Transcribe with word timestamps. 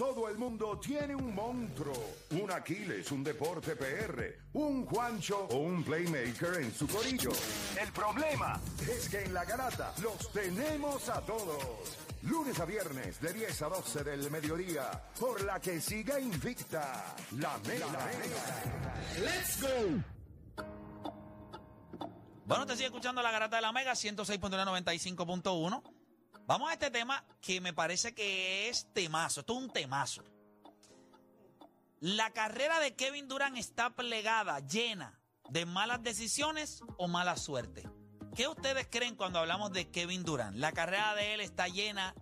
Todo 0.00 0.28
el 0.30 0.38
mundo 0.38 0.80
tiene 0.80 1.14
un 1.14 1.34
monstruo, 1.34 1.92
un 2.30 2.50
Aquiles, 2.50 3.12
un 3.12 3.22
deporte 3.22 3.76
PR, 3.76 4.34
un 4.54 4.86
Juancho 4.86 5.46
o 5.50 5.58
un 5.58 5.84
Playmaker 5.84 6.62
en 6.62 6.72
su 6.72 6.88
corillo. 6.88 7.30
El 7.78 7.92
problema 7.92 8.58
es 8.80 9.10
que 9.10 9.24
en 9.24 9.34
la 9.34 9.44
garata 9.44 9.92
los 10.02 10.32
tenemos 10.32 11.06
a 11.10 11.20
todos. 11.20 11.98
Lunes 12.22 12.58
a 12.60 12.64
viernes 12.64 13.20
de 13.20 13.34
10 13.34 13.60
a 13.60 13.68
12 13.68 14.04
del 14.04 14.30
mediodía, 14.30 14.90
por 15.20 15.44
la 15.44 15.60
que 15.60 15.78
siga 15.82 16.18
invicta 16.18 17.14
la 17.32 17.58
mega. 17.58 17.86
¡Let's 19.18 19.60
go! 19.60 20.02
Bueno, 22.46 22.64
te 22.64 22.72
sigue 22.72 22.86
escuchando 22.86 23.20
la 23.20 23.30
garata 23.30 23.56
de 23.56 23.62
la 23.62 23.72
Mega 23.72 23.92
106.95.1. 23.92 25.99
Vamos 26.50 26.68
a 26.68 26.72
este 26.72 26.90
tema 26.90 27.24
que 27.40 27.60
me 27.60 27.72
parece 27.72 28.12
que 28.12 28.68
es 28.68 28.92
temazo. 28.92 29.38
Esto 29.38 29.52
es 29.52 29.58
un 29.60 29.70
temazo. 29.70 30.24
¿La 32.00 32.32
carrera 32.32 32.80
de 32.80 32.96
Kevin 32.96 33.28
Durant 33.28 33.56
está 33.56 33.90
plegada, 33.90 34.58
llena 34.58 35.20
de 35.48 35.64
malas 35.64 36.02
decisiones 36.02 36.82
o 36.98 37.06
mala 37.06 37.36
suerte? 37.36 37.88
¿Qué 38.34 38.48
ustedes 38.48 38.88
creen 38.90 39.14
cuando 39.14 39.38
hablamos 39.38 39.72
de 39.72 39.92
Kevin 39.92 40.24
Durant? 40.24 40.56
¿La 40.56 40.72
carrera 40.72 41.14
de 41.14 41.34
él 41.34 41.40
está 41.40 41.68
llena 41.68 42.16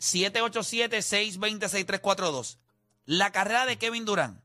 787-620-6342. 0.00 2.58
La 3.04 3.30
carrera 3.30 3.64
de 3.64 3.78
Kevin 3.78 4.06
Durant 4.06 4.40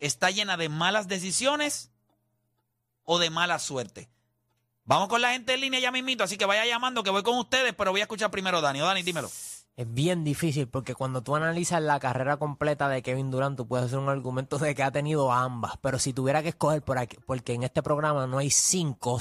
está 0.00 0.30
llena 0.30 0.56
de 0.56 0.70
malas 0.70 1.08
decisiones 1.08 1.90
o 3.04 3.18
de 3.18 3.28
mala 3.28 3.58
suerte. 3.58 4.08
Vamos 4.84 5.08
con 5.08 5.20
la 5.20 5.32
gente 5.32 5.52
en 5.52 5.60
línea 5.60 5.80
ya 5.80 5.92
mismito, 5.92 6.24
así 6.24 6.38
que 6.38 6.46
vaya 6.46 6.64
llamando 6.64 7.02
que 7.02 7.10
voy 7.10 7.22
con 7.22 7.36
ustedes, 7.36 7.74
pero 7.74 7.90
voy 7.90 8.00
a 8.00 8.04
escuchar 8.04 8.30
primero 8.30 8.56
a 8.56 8.60
Dani. 8.62 8.78
Dani, 8.78 9.02
dímelo. 9.02 9.30
Es 9.76 9.92
bien 9.92 10.24
difícil 10.24 10.66
porque 10.68 10.94
cuando 10.94 11.22
tú 11.22 11.36
analizas 11.36 11.82
la 11.82 12.00
carrera 12.00 12.38
completa 12.38 12.88
de 12.88 13.02
Kevin 13.02 13.30
Durant, 13.30 13.56
tú 13.58 13.66
puedes 13.68 13.86
hacer 13.86 13.98
un 13.98 14.08
argumento 14.08 14.56
de 14.58 14.74
que 14.74 14.82
ha 14.82 14.90
tenido 14.90 15.30
ambas. 15.32 15.74
Pero 15.82 15.98
si 15.98 16.14
tuviera 16.14 16.42
que 16.42 16.48
escoger 16.48 16.80
por 16.82 16.96
aquí, 16.98 17.18
porque 17.26 17.52
en 17.52 17.62
este 17.62 17.82
programa 17.82 18.26
no 18.26 18.38
hay 18.38 18.50
cinco, 18.50 19.20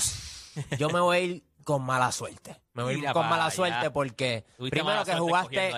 yo 0.80 0.90
me 0.90 1.02
voy 1.02 1.18
a 1.18 1.20
ir 1.20 1.44
con 1.66 1.84
mala 1.84 2.10
suerte. 2.14 2.56
Me 2.74 2.84
voy 2.84 2.94
a 2.94 2.98
ir 3.00 3.04
con 3.14 3.24
mala 3.30 3.52
suerte 3.52 3.90
porque 3.92 4.46
primero 4.72 5.04
que 5.04 5.12
jugaste, 5.20 5.72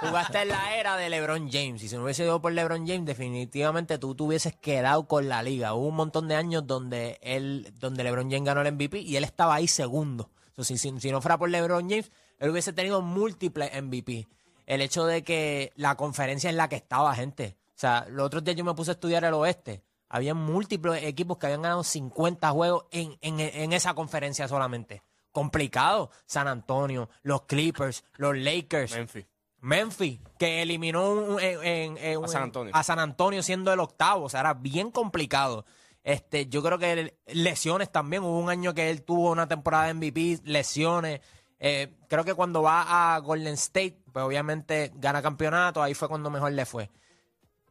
jugaste 0.00 0.42
en 0.42 0.48
la 0.48 0.76
era 0.76 0.96
de 0.96 1.08
LeBron 1.08 1.50
James. 1.50 1.82
Y 1.82 1.88
si 1.88 1.96
no 1.96 2.04
hubiese 2.04 2.24
ido 2.24 2.40
por 2.42 2.52
LeBron 2.52 2.86
James, 2.86 3.06
definitivamente 3.06 3.98
tú 3.98 4.14
te 4.14 4.22
hubieses 4.22 4.54
quedado 4.56 5.06
con 5.06 5.28
la 5.28 5.42
liga. 5.42 5.72
Hubo 5.74 5.86
un 5.88 5.96
montón 5.96 6.28
de 6.28 6.34
años 6.36 6.66
donde 6.66 7.18
él, 7.22 7.72
donde 7.80 8.04
LeBron 8.04 8.30
James 8.30 8.44
ganó 8.44 8.60
el 8.60 8.72
MVP 8.74 8.98
y 9.00 9.16
él 9.16 9.24
estaba 9.24 9.54
ahí 9.54 9.66
segundo. 9.68 10.30
Si, 10.58 10.76
si- 10.76 11.00
si 11.00 11.10
no 11.12 11.20
fuera 11.22 11.38
por 11.38 11.48
LeBron 11.48 11.88
James, 11.88 12.10
él 12.38 12.50
hubiese 12.50 12.72
tenido 12.72 13.02
múltiples 13.02 13.70
MVP. 13.82 14.26
El 14.66 14.80
hecho 14.82 15.06
de 15.06 15.24
que 15.24 15.72
la 15.76 15.94
conferencia 15.96 16.50
en 16.50 16.56
la 16.56 16.68
que 16.68 16.76
estaba, 16.76 17.14
gente. 17.14 17.56
O 17.70 17.80
sea, 17.80 18.06
los 18.10 18.26
otros 18.26 18.44
días 18.44 18.56
yo 18.56 18.64
me 18.64 18.74
puse 18.74 18.90
a 18.90 18.94
estudiar 18.94 19.24
el 19.24 19.34
oeste. 19.34 19.82
Había 20.10 20.34
múltiples 20.34 21.02
equipos 21.04 21.38
que 21.38 21.46
habían 21.46 21.62
ganado 21.62 21.84
50 21.84 22.50
juegos 22.50 22.84
en, 22.90 23.16
en, 23.20 23.40
en 23.40 23.72
esa 23.72 23.94
conferencia 23.94 24.48
solamente. 24.48 25.02
Complicado. 25.32 26.10
San 26.26 26.48
Antonio, 26.48 27.08
los 27.22 27.42
Clippers, 27.42 28.04
los 28.16 28.36
Lakers. 28.36 28.92
Memphis. 28.94 29.26
Memphis, 29.60 30.20
que 30.38 30.62
eliminó 30.62 31.10
un- 31.10 31.40
en- 31.40 31.64
en- 31.64 31.98
en- 31.98 32.24
A 32.24 32.28
San 32.28 32.42
Antonio. 32.44 32.74
a 32.74 32.82
San 32.82 32.98
Antonio 32.98 33.42
siendo 33.42 33.72
el 33.72 33.80
octavo. 33.80 34.24
O 34.26 34.28
sea, 34.28 34.40
era 34.40 34.54
bien 34.54 34.90
complicado. 34.90 35.64
Este, 36.04 36.46
yo 36.46 36.62
creo 36.62 36.78
que 36.78 37.14
lesiones 37.26 37.90
también. 37.92 38.22
Hubo 38.22 38.38
un 38.38 38.50
año 38.50 38.72
que 38.74 38.90
él 38.90 39.02
tuvo 39.02 39.30
una 39.30 39.46
temporada 39.48 39.86
de 39.86 39.94
MVP, 39.94 40.40
lesiones. 40.44 41.20
Eh, 41.60 41.92
creo 42.08 42.24
que 42.24 42.34
cuando 42.34 42.62
va 42.62 43.14
a 43.14 43.18
Golden 43.18 43.54
State, 43.54 43.98
pues 44.12 44.24
obviamente 44.24 44.92
gana 44.96 45.22
campeonato. 45.22 45.82
Ahí 45.82 45.94
fue 45.94 46.08
cuando 46.08 46.30
mejor 46.30 46.52
le 46.52 46.66
fue. 46.66 46.90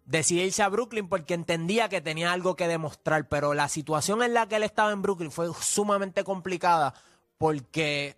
Decidió 0.06 0.46
irse 0.46 0.64
a 0.64 0.70
Brooklyn 0.70 1.10
porque 1.10 1.34
entendía 1.34 1.90
que 1.90 2.02
tenía 2.02 2.32
algo 2.32 2.56
que 2.56 2.68
demostrar. 2.68 3.28
Pero 3.28 3.54
la 3.54 3.68
situación 3.68 4.24
en 4.24 4.34
la 4.34 4.48
que 4.48 4.58
él 4.58 4.64
estaba 4.64 4.92
en 4.92 5.02
Brooklyn 5.02 5.32
fue 5.32 5.50
sumamente 5.60 6.24
complicada 6.24 6.94
porque 7.38 8.18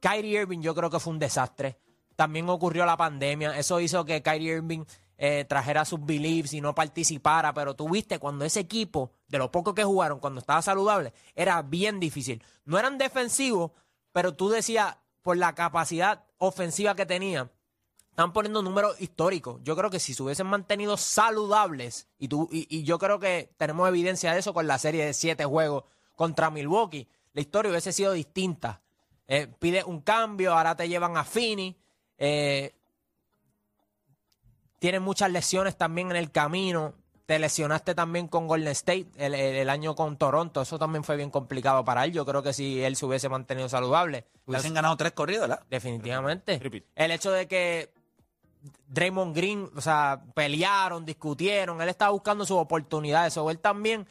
Kyrie 0.00 0.40
Irving 0.42 0.60
yo 0.60 0.74
creo 0.74 0.90
que 0.90 1.00
fue 1.00 1.12
un 1.12 1.18
desastre. 1.18 1.78
También 2.16 2.48
ocurrió 2.48 2.86
la 2.86 2.96
pandemia. 2.96 3.58
Eso 3.58 3.80
hizo 3.80 4.04
que 4.04 4.22
Kyrie 4.22 4.56
Irving 4.56 4.84
eh, 5.16 5.44
trajera 5.48 5.84
sus 5.84 6.04
beliefs 6.04 6.52
y 6.52 6.60
no 6.60 6.74
participara. 6.74 7.52
Pero 7.54 7.74
tú 7.74 7.88
viste 7.88 8.18
cuando 8.18 8.44
ese 8.44 8.60
equipo, 8.60 9.12
de 9.28 9.38
lo 9.38 9.50
poco 9.50 9.74
que 9.74 9.84
jugaron, 9.84 10.20
cuando 10.20 10.40
estaba 10.40 10.62
saludable, 10.62 11.12
era 11.34 11.62
bien 11.62 12.00
difícil. 12.00 12.42
No 12.64 12.78
eran 12.78 12.98
defensivos, 12.98 13.72
pero 14.14 14.36
tú 14.36 14.48
decías, 14.48 14.96
por 15.22 15.36
la 15.36 15.56
capacidad 15.56 16.24
ofensiva 16.38 16.94
que 16.94 17.04
tenían, 17.04 17.50
están 18.10 18.32
poniendo 18.32 18.62
números 18.62 19.00
históricos. 19.00 19.60
Yo 19.64 19.74
creo 19.74 19.90
que 19.90 19.98
si 19.98 20.14
se 20.14 20.22
hubiesen 20.22 20.46
mantenido 20.46 20.96
saludables, 20.96 22.06
y, 22.16 22.28
tú, 22.28 22.48
y, 22.52 22.84
yo 22.84 23.00
creo 23.00 23.18
que 23.18 23.52
tenemos 23.56 23.88
evidencia 23.88 24.32
de 24.32 24.38
eso 24.38 24.54
con 24.54 24.68
la 24.68 24.78
serie 24.78 25.04
de 25.04 25.14
siete 25.14 25.44
juegos 25.44 25.82
contra 26.14 26.48
Milwaukee, 26.48 27.08
la 27.32 27.40
historia 27.40 27.72
hubiese 27.72 27.92
sido 27.92 28.12
distinta. 28.12 28.82
Eh, 29.26 29.48
pide 29.58 29.82
un 29.82 30.00
cambio, 30.00 30.54
ahora 30.54 30.76
te 30.76 30.88
llevan 30.88 31.16
a 31.16 31.24
Fini. 31.24 31.76
Eh, 32.16 32.72
tienes 34.78 35.00
muchas 35.00 35.32
lesiones 35.32 35.76
también 35.76 36.12
en 36.12 36.16
el 36.18 36.30
camino. 36.30 36.94
Te 37.26 37.38
lesionaste 37.38 37.94
también 37.94 38.28
con 38.28 38.46
Golden 38.46 38.68
State 38.72 39.06
el, 39.16 39.34
el- 39.34 39.56
el 39.56 39.70
año 39.70 39.94
con 39.94 40.16
Toronto. 40.18 40.60
Eso 40.60 40.78
también 40.78 41.04
fue 41.04 41.16
bien 41.16 41.30
complicado 41.30 41.84
para 41.84 42.04
él. 42.04 42.12
Yo 42.12 42.26
creo 42.26 42.42
que 42.42 42.52
si 42.52 42.82
él 42.82 42.96
se 42.96 43.06
hubiese 43.06 43.28
mantenido 43.28 43.68
saludable, 43.68 44.26
Hubiesen 44.46 44.74
ganado 44.74 44.94
tres 44.98 45.12
corridos, 45.12 45.48
¿verdad? 45.48 45.64
Definitivamente. 45.70 46.58
Repeat. 46.58 46.84
El 46.94 47.10
hecho 47.12 47.30
de 47.32 47.48
que 47.48 47.90
Draymond 48.88 49.34
Green, 49.34 49.70
o 49.74 49.80
sea, 49.80 50.22
pelearon, 50.34 51.04
discutieron, 51.04 51.80
él 51.80 51.88
estaba 51.88 52.10
buscando 52.12 52.44
sus 52.44 52.58
oportunidades, 52.58 53.36
o 53.38 53.50
él 53.50 53.58
también 53.58 54.06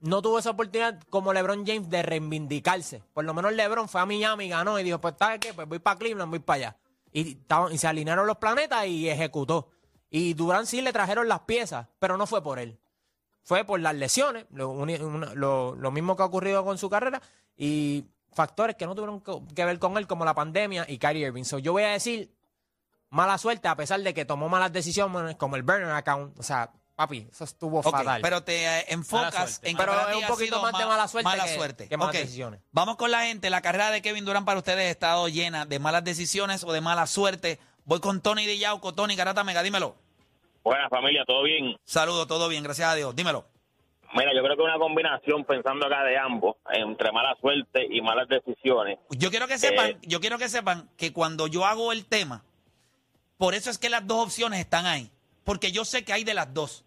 no 0.00 0.22
tuvo 0.22 0.38
esa 0.38 0.50
oportunidad 0.50 1.00
como 1.10 1.32
LeBron 1.32 1.66
James 1.66 1.88
de 1.90 2.02
reivindicarse. 2.02 3.02
Por 3.14 3.24
lo 3.24 3.34
menos 3.34 3.52
LeBron 3.52 3.88
fue 3.88 4.00
a 4.00 4.06
Miami 4.06 4.44
y 4.44 4.48
ganó 4.50 4.78
y 4.78 4.82
dijo, 4.84 5.00
pues 5.00 5.14
¿sabes 5.18 5.40
qué? 5.40 5.52
Pues 5.54 5.66
voy 5.68 5.78
para 5.78 5.98
Cleveland, 5.98 6.30
voy 6.30 6.38
para 6.38 6.56
allá. 6.56 6.76
Y, 7.12 7.30
estaban- 7.32 7.72
y 7.72 7.78
se 7.78 7.86
alinearon 7.86 8.26
los 8.26 8.36
planetas 8.36 8.86
y 8.86 9.08
ejecutó. 9.08 9.70
Y 10.10 10.34
Durant 10.34 10.66
sí 10.66 10.80
le 10.80 10.92
trajeron 10.92 11.28
las 11.28 11.40
piezas, 11.40 11.86
pero 11.98 12.16
no 12.16 12.26
fue 12.26 12.42
por 12.42 12.58
él. 12.58 12.78
Fue 13.42 13.64
por 13.64 13.80
las 13.80 13.94
lesiones, 13.94 14.46
lo, 14.50 14.74
mismo 15.90 16.16
que 16.16 16.22
ha 16.22 16.26
ocurrido 16.26 16.64
con 16.64 16.76
su 16.78 16.90
carrera, 16.90 17.20
y 17.56 18.04
factores 18.32 18.76
que 18.76 18.86
no 18.86 18.94
tuvieron 18.94 19.22
que 19.54 19.64
ver 19.64 19.78
con 19.78 19.96
él, 19.96 20.06
como 20.06 20.24
la 20.24 20.34
pandemia 20.34 20.84
y 20.88 20.98
Kyrie 20.98 21.26
Irving. 21.26 21.44
So, 21.44 21.58
yo 21.58 21.72
voy 21.72 21.82
a 21.84 21.88
decir 21.88 22.30
mala 23.10 23.38
suerte, 23.38 23.68
a 23.68 23.76
pesar 23.76 24.00
de 24.00 24.12
que 24.14 24.24
tomó 24.24 24.48
malas 24.48 24.72
decisiones, 24.72 25.36
como 25.36 25.56
el 25.56 25.62
burner 25.62 25.90
account. 25.90 26.38
O 26.38 26.42
sea, 26.42 26.70
papi, 26.94 27.26
eso 27.30 27.44
estuvo 27.44 27.82
fatal. 27.82 28.20
pero 28.22 28.42
te 28.42 28.66
eh, 28.66 28.84
enfocas 28.88 29.60
en 29.62 29.76
Pero 29.76 29.92
para 29.92 30.10
es 30.10 30.16
un 30.16 30.26
poquito 30.26 30.60
más 30.60 30.72
de 30.72 30.84
ma- 30.84 30.88
mala 30.90 31.08
suerte 31.08 31.24
mala 31.24 31.44
que- 31.44 31.54
suerte. 31.54 31.88
que 31.88 31.96
malas 31.96 32.12
decisiones. 32.14 32.60
Vamos 32.72 32.96
con 32.96 33.10
la 33.10 33.22
gente. 33.22 33.50
La 33.50 33.62
carrera 33.62 33.90
de 33.90 34.02
Kevin 34.02 34.24
Durant 34.24 34.44
para 34.44 34.58
ustedes 34.58 34.86
ha 34.86 34.90
estado 34.90 35.28
llena 35.28 35.64
de 35.64 35.78
malas 35.78 36.04
decisiones 36.04 36.64
o 36.64 36.72
de 36.72 36.80
mala 36.80 37.06
suerte. 37.06 37.58
Voy 37.88 38.00
con 38.00 38.20
Tony 38.20 38.44
de 38.44 38.58
Yauco. 38.58 38.92
Tony 38.94 39.16
Garata 39.16 39.42
Mega, 39.44 39.62
dímelo. 39.62 39.96
Buenas 40.62 40.90
familia, 40.90 41.24
¿todo 41.26 41.42
bien? 41.44 41.74
Saludos, 41.84 42.26
todo 42.26 42.46
bien, 42.50 42.62
gracias 42.62 42.90
a 42.90 42.94
Dios. 42.94 43.16
Dímelo. 43.16 43.46
Mira, 44.14 44.30
yo 44.36 44.42
creo 44.42 44.56
que 44.56 44.62
una 44.62 44.78
combinación, 44.78 45.42
pensando 45.46 45.86
acá 45.86 46.02
de 46.04 46.18
ambos, 46.18 46.56
entre 46.70 47.10
mala 47.12 47.34
suerte 47.40 47.86
y 47.90 48.02
malas 48.02 48.28
decisiones. 48.28 48.98
Yo 49.10 49.30
quiero 49.30 49.48
que 49.48 49.56
sepan, 49.56 49.90
Eh. 49.92 49.98
yo 50.02 50.20
quiero 50.20 50.36
que 50.36 50.50
sepan 50.50 50.90
que 50.98 51.14
cuando 51.14 51.46
yo 51.46 51.64
hago 51.64 51.90
el 51.92 52.04
tema, 52.04 52.44
por 53.38 53.54
eso 53.54 53.70
es 53.70 53.78
que 53.78 53.88
las 53.88 54.06
dos 54.06 54.22
opciones 54.26 54.60
están 54.60 54.84
ahí. 54.84 55.10
Porque 55.44 55.72
yo 55.72 55.86
sé 55.86 56.04
que 56.04 56.12
hay 56.12 56.24
de 56.24 56.34
las 56.34 56.52
dos. 56.52 56.84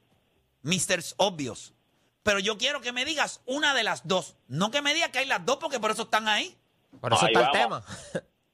Misters 0.62 1.16
obvios. 1.18 1.74
Pero 2.22 2.38
yo 2.38 2.60
quiero 2.60 2.82
que 2.82 2.92
me 2.92 3.06
digas 3.06 3.42
una 3.48 3.74
de 3.74 3.82
las 3.84 4.08
dos. 4.08 4.36
No 4.48 4.70
que 4.70 4.84
me 4.84 4.94
digas 4.94 5.10
que 5.10 5.18
hay 5.18 5.26
las 5.26 5.44
dos 5.44 5.58
porque 5.58 5.80
por 5.80 5.90
eso 5.90 6.04
están 6.04 6.28
ahí. 6.28 6.56
Por 7.00 7.12
eso 7.12 7.26
Ahí 7.26 7.34
está 7.34 7.46
el 7.48 7.52
tema. 7.52 7.84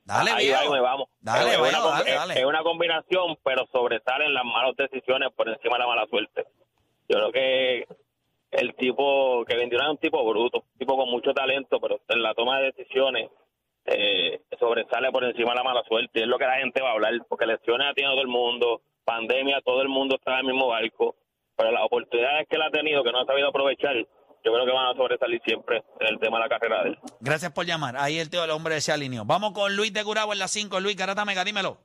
Dale, 0.08 0.32
ahí 0.32 0.46
viejo. 0.46 0.70
va, 0.72 0.76
ahí 0.78 0.82
vamos. 0.82 1.10
Dale, 1.20 1.40
es, 1.52 1.62
viejo, 1.62 1.64
una, 1.88 1.98
dale, 1.98 2.10
es- 2.10 2.16
dale. 2.16 2.34
es 2.40 2.46
una 2.46 2.64
combinación, 2.64 3.38
pero 3.44 3.68
sobresalen 3.72 4.34
las 4.34 4.46
malas 4.46 4.76
decisiones 4.78 5.30
por 5.36 5.50
encima 5.50 5.76
de 5.76 5.80
la 5.80 5.88
mala 5.88 6.08
suerte. 6.08 6.46
Yo 7.10 7.18
creo 7.18 7.32
que 7.32 7.86
el 8.52 8.74
tipo 8.76 9.44
que 9.46 9.56
vendió 9.56 9.80
es 9.82 9.88
un 9.90 9.98
tipo 9.98 10.24
bruto, 10.28 10.60
un 10.72 10.78
tipo 10.78 10.96
con 10.96 11.10
mucho 11.10 11.34
talento, 11.34 11.80
pero 11.82 12.00
en 12.08 12.22
la 12.24 12.34
toma 12.34 12.60
de 12.60 12.72
decisiones 12.72 13.30
eh, 13.86 14.42
sobresale 14.60 15.12
por 15.12 15.24
encima 15.24 15.52
de 15.52 15.56
la 15.58 15.64
mala 15.64 15.84
suerte. 15.88 16.20
Y 16.20 16.24
es 16.24 16.28
lo 16.28 16.38
que 16.38 16.46
la 16.46 16.58
gente 16.58 16.82
va 16.82 16.90
a 16.90 16.94
hablar, 16.94 17.14
porque 17.30 17.46
lesiones 17.46 17.88
ha 17.90 17.94
tenido 17.94 18.14
todo 18.14 18.22
el 18.22 18.28
mundo, 18.28 18.82
pandemia, 19.06 19.62
todo 19.64 19.82
el 19.82 19.90
mundo 19.90 20.16
está 20.16 20.34
en 20.34 20.40
el 20.48 20.54
mismo 20.54 20.68
barco, 20.68 21.16
pero 21.56 21.72
las 21.72 21.84
oportunidades 21.84 22.48
que 22.50 22.56
él 22.56 22.62
ha 22.62 22.70
tenido, 22.72 23.04
que 23.04 23.12
no 23.12 23.20
ha 23.22 23.26
sabido 23.26 23.48
aprovechar, 23.50 23.96
yo 24.48 24.54
creo 24.54 24.66
que 24.66 24.72
van 24.72 24.88
a 24.88 24.98
sobresalir 24.98 25.42
siempre 25.46 25.84
en 26.00 26.08
el 26.08 26.20
tema 26.20 26.38
de 26.38 26.44
la 26.44 26.50
carrera 26.50 26.84
de 26.84 26.90
él. 26.90 27.00
Gracias 27.20 27.52
por 27.52 27.66
llamar. 27.66 27.96
Ahí 27.98 28.18
el 28.20 28.30
tío 28.30 28.42
del 28.42 28.52
hombre 28.52 28.80
se 28.82 28.92
alineó. 28.92 29.26
Vamos 29.26 29.52
con 29.52 29.76
Luis 29.76 29.92
de 29.94 30.04
Curabo 30.04 30.34
en 30.34 30.40
la 30.40 30.48
5. 30.48 30.80
Luis 30.80 30.96
Garata 30.96 31.26
Mega, 31.26 31.44
dímelo. 31.44 31.78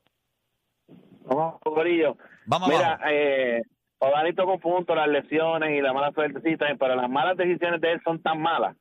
Vamos, 1.24 1.60
Corillo. 1.62 2.16
Vamos 2.46 2.68
Mira, 2.68 2.94
abajo. 2.94 3.04
eh, 3.10 3.62
Odani 3.98 4.32
tocó 4.34 4.54
un 4.54 4.60
punto, 4.60 4.94
las 4.94 5.08
lesiones 5.08 5.70
y 5.78 5.80
la 5.80 5.92
mala 5.92 6.10
suerte, 6.12 6.40
sí, 6.44 6.56
también, 6.56 6.78
pero 6.78 6.96
las 6.96 7.08
malas 7.08 7.36
decisiones 7.36 7.80
de 7.80 7.92
él 7.92 8.00
son 8.04 8.20
tan 8.22 8.40
malas 8.40 8.76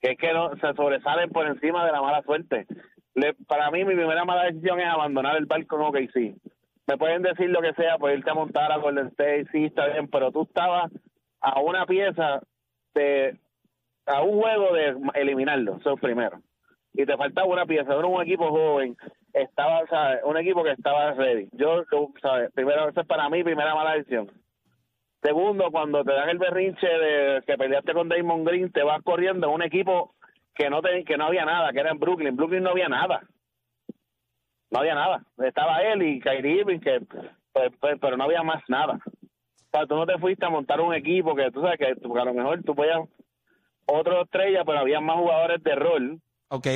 que 0.00 0.12
es 0.12 0.18
que 0.18 0.32
no, 0.32 0.50
se 0.56 0.74
sobresalen 0.74 1.30
por 1.30 1.46
encima 1.46 1.84
de 1.86 1.90
la 1.92 2.02
mala 2.02 2.22
suerte. 2.22 2.66
Le- 3.14 3.34
para 3.48 3.70
mí, 3.70 3.84
mi 3.84 3.94
primera 3.94 4.24
mala 4.24 4.44
decisión 4.44 4.78
es 4.78 4.86
abandonar 4.86 5.36
el 5.36 5.46
barco 5.46 5.76
en 5.76 5.82
OKC. 5.86 6.36
Me 6.86 6.96
pueden 6.98 7.22
decir 7.22 7.48
lo 7.50 7.60
que 7.62 7.72
sea, 7.74 7.96
por 7.98 8.12
irte 8.12 8.30
a 8.30 8.34
montar 8.34 8.70
a 8.70 8.76
Golden 8.76 9.08
State, 9.08 9.46
sí, 9.50 9.64
está 9.64 9.86
bien, 9.88 10.08
pero 10.08 10.30
tú 10.30 10.42
estabas 10.42 10.92
a 11.40 11.60
una 11.60 11.86
pieza 11.86 12.40
a 14.06 14.22
un 14.22 14.40
juego 14.40 14.72
de 14.72 14.96
eliminarlo, 15.14 15.76
eso 15.78 15.94
es 15.94 16.00
primero. 16.00 16.40
Y 16.94 17.04
te 17.04 17.16
faltaba 17.16 17.46
una 17.46 17.66
pieza, 17.66 17.92
era 17.92 18.06
un 18.06 18.22
equipo 18.22 18.48
joven, 18.48 18.96
estaba, 19.32 19.86
¿sabes? 19.88 20.20
Un 20.24 20.38
equipo 20.38 20.64
que 20.64 20.72
estaba 20.72 21.12
ready. 21.12 21.48
Yo, 21.52 21.84
¿sabes? 22.22 22.50
Primero, 22.52 22.88
esa 22.88 23.02
es 23.02 23.06
para 23.06 23.28
mí 23.28 23.44
primera 23.44 23.74
mala 23.74 23.94
decisión. 23.94 24.30
Segundo, 25.22 25.70
cuando 25.70 26.04
te 26.04 26.12
dan 26.12 26.28
el 26.28 26.38
berrinche 26.38 26.86
de 26.86 27.42
que 27.46 27.58
peleaste 27.58 27.92
con 27.92 28.08
Damon 28.08 28.44
Green, 28.44 28.70
te 28.70 28.82
vas 28.82 29.02
corriendo 29.02 29.50
un 29.50 29.62
equipo 29.62 30.14
que 30.54 30.70
no 30.70 30.80
te, 30.80 31.04
que 31.04 31.16
no 31.16 31.26
había 31.26 31.44
nada, 31.44 31.72
que 31.72 31.80
era 31.80 31.90
en 31.90 31.98
Brooklyn. 31.98 32.28
En 32.28 32.36
Brooklyn 32.36 32.62
no 32.62 32.70
había 32.70 32.88
nada. 32.88 33.22
No 34.70 34.80
había 34.80 34.94
nada. 34.94 35.22
Estaba 35.38 35.82
él 35.82 36.02
y 36.02 36.20
Kyrie 36.20 36.60
Irving, 36.60 36.80
que, 36.80 37.00
pues, 37.52 37.72
pues, 37.80 37.98
pero 38.00 38.16
no 38.16 38.24
había 38.24 38.42
más 38.42 38.62
nada. 38.68 38.98
Sea, 39.76 39.86
tú 39.86 39.94
no 39.96 40.06
te 40.06 40.18
fuiste 40.18 40.44
a 40.46 40.50
montar 40.50 40.80
un 40.80 40.94
equipo 40.94 41.34
que 41.34 41.50
tú 41.50 41.60
sabes 41.60 41.78
que 41.78 41.86
a 41.86 42.24
lo 42.24 42.32
mejor 42.34 42.62
tú 42.62 42.74
podías 42.74 43.00
otro 43.86 44.22
estrella, 44.22 44.64
pero 44.64 44.78
había 44.78 45.00
más 45.00 45.16
jugadores 45.16 45.62
de 45.62 45.74
rol 45.74 46.20
Ok. 46.48 46.66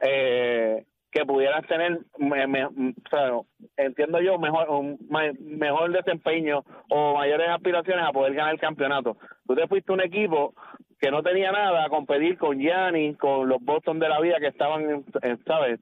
eh, 0.00 0.84
que 1.10 1.26
pudieran 1.26 1.64
tener, 1.64 1.98
me- 2.18 2.46
me- 2.46 2.66
o 2.66 2.70
sea, 3.10 3.32
entiendo 3.76 4.20
yo, 4.20 4.38
mejor 4.38 4.70
un 4.70 4.96
mejor 5.08 5.90
desempeño 5.90 6.64
o 6.88 7.14
mayores 7.16 7.48
aspiraciones 7.48 8.04
a 8.06 8.12
poder 8.12 8.34
ganar 8.34 8.54
el 8.54 8.60
campeonato. 8.60 9.16
Tú 9.46 9.56
te 9.56 9.66
fuiste 9.66 9.90
a 9.90 9.94
un 9.94 10.00
equipo 10.02 10.54
que 11.00 11.10
no 11.10 11.22
tenía 11.22 11.50
nada 11.50 11.84
a 11.84 11.88
competir 11.88 12.38
con 12.38 12.60
Gianni, 12.60 13.14
con 13.14 13.48
los 13.48 13.60
Boston 13.60 13.98
de 13.98 14.08
la 14.08 14.20
vida 14.20 14.38
que 14.38 14.46
estaban, 14.46 15.04
¿sabes? 15.46 15.80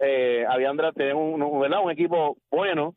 Eh, 0.00 0.44
habían 0.48 0.76
tenían 0.94 1.16
un, 1.16 1.40
un- 1.42 1.72
un 1.74 1.90
equipo 1.92 2.36
bueno, 2.50 2.94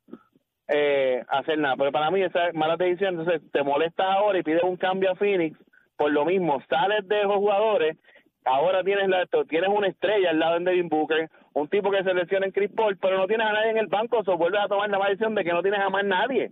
eh, 0.67 1.23
hacer 1.29 1.57
nada. 1.57 1.75
Pero 1.77 1.91
para 1.91 2.11
mí 2.11 2.21
esa 2.21 2.49
es 2.49 2.55
mala 2.55 2.77
decisión, 2.77 3.19
entonces 3.19 3.41
te 3.51 3.63
molestas 3.63 4.07
ahora 4.07 4.39
y 4.39 4.43
pides 4.43 4.63
un 4.63 4.77
cambio 4.77 5.11
a 5.11 5.15
Phoenix, 5.15 5.57
por 5.95 6.11
lo 6.11 6.25
mismo, 6.25 6.61
sales 6.69 7.07
de 7.07 7.19
esos 7.19 7.35
jugadores, 7.35 7.97
ahora 8.45 8.83
tienes 8.83 9.07
la, 9.09 9.25
tienes 9.47 9.69
una 9.69 9.87
estrella 9.87 10.29
al 10.29 10.39
lado 10.39 10.59
de 10.59 10.65
Devin 10.65 10.89
Booker, 10.89 11.29
un 11.53 11.67
tipo 11.69 11.89
que 11.91 12.03
se 12.03 12.13
lesiona 12.13 12.45
en 12.45 12.51
Chris 12.51 12.71
Paul, 12.75 12.97
pero 12.97 13.17
no 13.17 13.27
tienes 13.27 13.47
a 13.47 13.53
nadie 13.53 13.71
en 13.71 13.77
el 13.77 13.87
banco, 13.87 14.21
o 14.25 14.37
vuelves 14.37 14.61
a 14.61 14.67
tomar 14.67 14.89
la 14.89 14.99
maldición 14.99 15.35
de 15.35 15.43
que 15.43 15.51
no 15.53 15.61
tienes 15.61 15.79
a 15.79 15.89
más 15.89 16.05
nadie. 16.05 16.51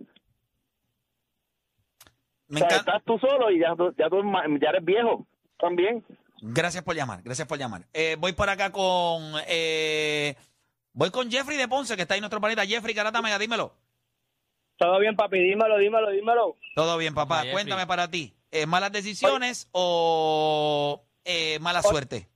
Me 2.48 2.60
o 2.60 2.68
sea, 2.68 2.78
estás 2.78 3.02
tú 3.04 3.18
solo 3.18 3.50
y 3.50 3.58
ya, 3.58 3.74
ya, 3.96 4.08
tú 4.08 4.22
ya 4.60 4.68
eres 4.68 4.84
viejo 4.84 5.26
también. 5.58 6.04
Gracias 6.40 6.84
por 6.84 6.94
llamar, 6.94 7.22
gracias 7.22 7.48
por 7.48 7.58
llamar. 7.58 7.82
Eh, 7.92 8.16
voy 8.18 8.32
por 8.32 8.48
acá 8.48 8.70
con. 8.70 9.32
eh, 9.48 10.36
voy 10.92 11.10
con 11.10 11.30
Jeffrey 11.30 11.56
de 11.56 11.66
Ponce, 11.66 11.96
que 11.96 12.02
está 12.02 12.14
ahí 12.14 12.18
en 12.18 12.22
nuestro 12.22 12.40
planeta. 12.40 12.64
Jeffrey 12.64 12.94
Garata 12.94 13.22
Mega, 13.22 13.38
dímelo. 13.38 13.72
Todo 14.78 14.98
bien, 14.98 15.16
papi, 15.16 15.38
dímelo, 15.38 15.78
dímelo, 15.78 16.10
dímelo. 16.10 16.56
Todo 16.74 16.98
bien, 16.98 17.14
papá. 17.14 17.44
Cuéntame 17.50 17.86
para 17.86 18.10
ti. 18.10 18.34
eh, 18.50 18.66
¿Malas 18.66 18.92
decisiones 18.92 19.68
o 19.72 21.02
eh, 21.24 21.58
mala 21.60 21.82
suerte? 21.82 22.28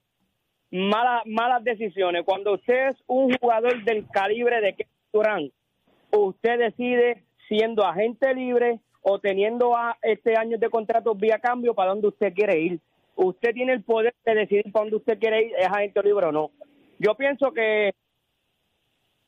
Malas, 0.71 1.23
malas 1.27 1.63
decisiones. 1.65 2.25
Cuando 2.25 2.55
usted 2.55 2.89
es 2.89 2.97
un 3.07 3.35
jugador 3.37 3.83
del 3.85 4.07
calibre 4.09 4.61
de 4.61 4.75
Kevin 4.75 4.93
Durant, 5.13 5.53
usted 6.13 6.59
decide 6.59 7.25
siendo 7.49 7.85
agente 7.85 8.33
libre 8.35 8.81
o 9.03 9.19
teniendo 9.19 9.77
a 9.77 9.97
este 10.03 10.37
año 10.37 10.59
de 10.59 10.71
contrato 10.71 11.15
vía 11.15 11.39
cambio 11.41 11.75
para 11.75 11.91
dónde 11.91 12.09
usted 12.09 12.33
quiere 12.33 12.59
ir. 12.61 12.81
Usted 13.17 13.53
tiene 13.53 13.73
el 13.73 13.83
poder 13.83 14.15
de 14.25 14.35
decidir 14.35 14.71
para 14.73 14.85
dónde 14.85 14.97
usted 14.97 15.19
quiere 15.19 15.43
ir, 15.47 15.53
es 15.59 15.67
agente 15.67 16.03
libre 16.03 16.27
o 16.27 16.33
no. 16.33 16.51
Yo 16.99 17.15
pienso 17.17 17.53
que 17.53 17.93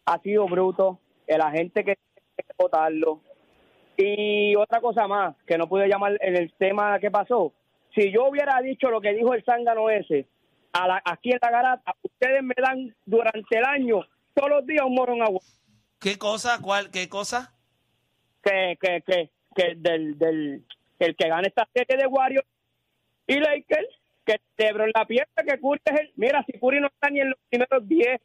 ha 0.06 0.18
sido 0.20 0.46
bruto 0.46 0.98
el 1.26 1.40
agente 1.40 1.84
que 1.84 1.96
votarlo. 2.58 3.20
Y 3.96 4.56
otra 4.56 4.80
cosa 4.80 5.06
más, 5.06 5.36
que 5.46 5.58
no 5.58 5.68
pude 5.68 5.88
llamar 5.88 6.16
en 6.20 6.36
el 6.36 6.52
tema 6.54 6.98
que 6.98 7.10
pasó. 7.10 7.52
Si 7.94 8.10
yo 8.10 8.24
hubiera 8.28 8.60
dicho 8.62 8.90
lo 8.90 9.00
que 9.00 9.12
dijo 9.12 9.34
el 9.34 9.44
zángano 9.44 9.90
ese, 9.90 10.26
a 10.72 10.88
la- 10.88 11.02
aquí 11.04 11.30
en 11.30 11.38
la 11.42 11.50
garata, 11.50 11.94
ustedes 12.02 12.42
me 12.42 12.54
dan 12.56 12.94
durante 13.04 13.58
el 13.58 13.64
año, 13.64 14.00
todos 14.34 14.48
los 14.48 14.66
días 14.66 14.84
un 14.86 14.94
morón 14.94 15.22
agua. 15.22 15.40
¿Qué 16.00 16.16
cosa? 16.18 16.58
¿Cuál? 16.62 16.90
¿Qué 16.90 17.08
cosa? 17.08 17.54
Que, 18.42 18.76
que, 18.80 19.02
que, 19.06 19.30
que 19.54 19.74
del, 19.76 20.18
del, 20.18 20.64
el 20.98 21.16
que 21.16 21.28
gane 21.28 21.48
esta 21.48 21.68
serie 21.72 21.96
de 21.96 22.06
Warriors 22.06 22.46
y 23.26 23.34
Lakers, 23.38 23.88
que 24.24 24.40
LeBron 24.56 24.90
la 24.94 25.04
pieza, 25.04 25.28
que 25.46 25.60
Curry 25.60 25.80
es 25.84 26.00
el. 26.00 26.12
Mira, 26.16 26.42
si 26.46 26.58
Curry 26.58 26.80
no 26.80 26.86
está 26.88 27.10
ni 27.10 27.20
en 27.20 27.30
los 27.30 27.38
primeros 27.50 27.86
10, 27.86 28.20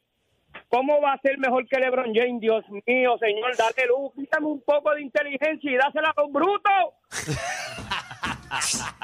¿cómo 0.68 1.00
va 1.00 1.12
a 1.14 1.18
ser 1.20 1.38
mejor 1.38 1.66
que 1.68 1.78
LeBron 1.80 2.12
James? 2.14 2.40
Dios 2.40 2.64
mío, 2.86 3.16
señor, 3.18 3.56
dale 3.56 3.86
luz, 3.88 4.12
quítame 4.14 4.46
un 4.46 4.60
poco 4.62 4.92
de 4.94 5.02
inteligencia 5.02 5.70
y 5.70 5.76
dásela 5.76 6.10
a 6.16 6.20
los 6.20 6.30
brutos. 6.32 6.94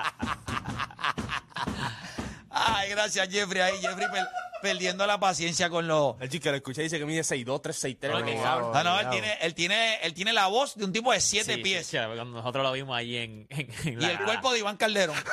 Ay, 2.50 2.90
gracias, 2.90 3.28
Jeffrey. 3.28 3.60
Ahí, 3.62 3.76
Jeffrey 3.80 4.06
per- 4.12 4.28
perdiendo 4.62 5.06
la 5.06 5.18
paciencia 5.18 5.68
con 5.70 5.88
los. 5.88 6.14
El 6.20 6.28
chico 6.28 6.44
que 6.44 6.50
lo 6.50 6.56
escuché 6.56 6.82
dice 6.82 6.98
que 6.98 7.04
mide 7.04 7.22
6'2, 7.22 7.44
3'6'3. 7.60 8.08
No, 8.10 8.20
no. 8.20 8.72
No, 8.72 8.84
no, 8.84 9.00
él 9.00 9.10
tiene, 9.10 9.32
él 9.40 9.54
tiene, 9.54 9.96
él 10.02 10.14
tiene 10.14 10.32
la 10.32 10.46
voz 10.46 10.76
de 10.76 10.84
un 10.84 10.92
tipo 10.92 11.12
de 11.12 11.20
siete 11.20 11.54
Sí, 11.56 11.62
pies 11.62 11.86
sí, 11.86 11.96
sí, 11.98 12.04
cuando 12.14 12.24
nosotros 12.38 12.62
lo 12.64 12.70
vimos 12.72 12.96
ahí 12.96 13.16
en, 13.16 13.46
en, 13.50 13.68
en 13.84 13.92
y 13.94 13.96
la 13.96 14.12
el 14.12 14.18
cuerpo 14.20 14.52
de 14.52 14.60
Iván 14.60 14.76
Calderón. 14.76 15.16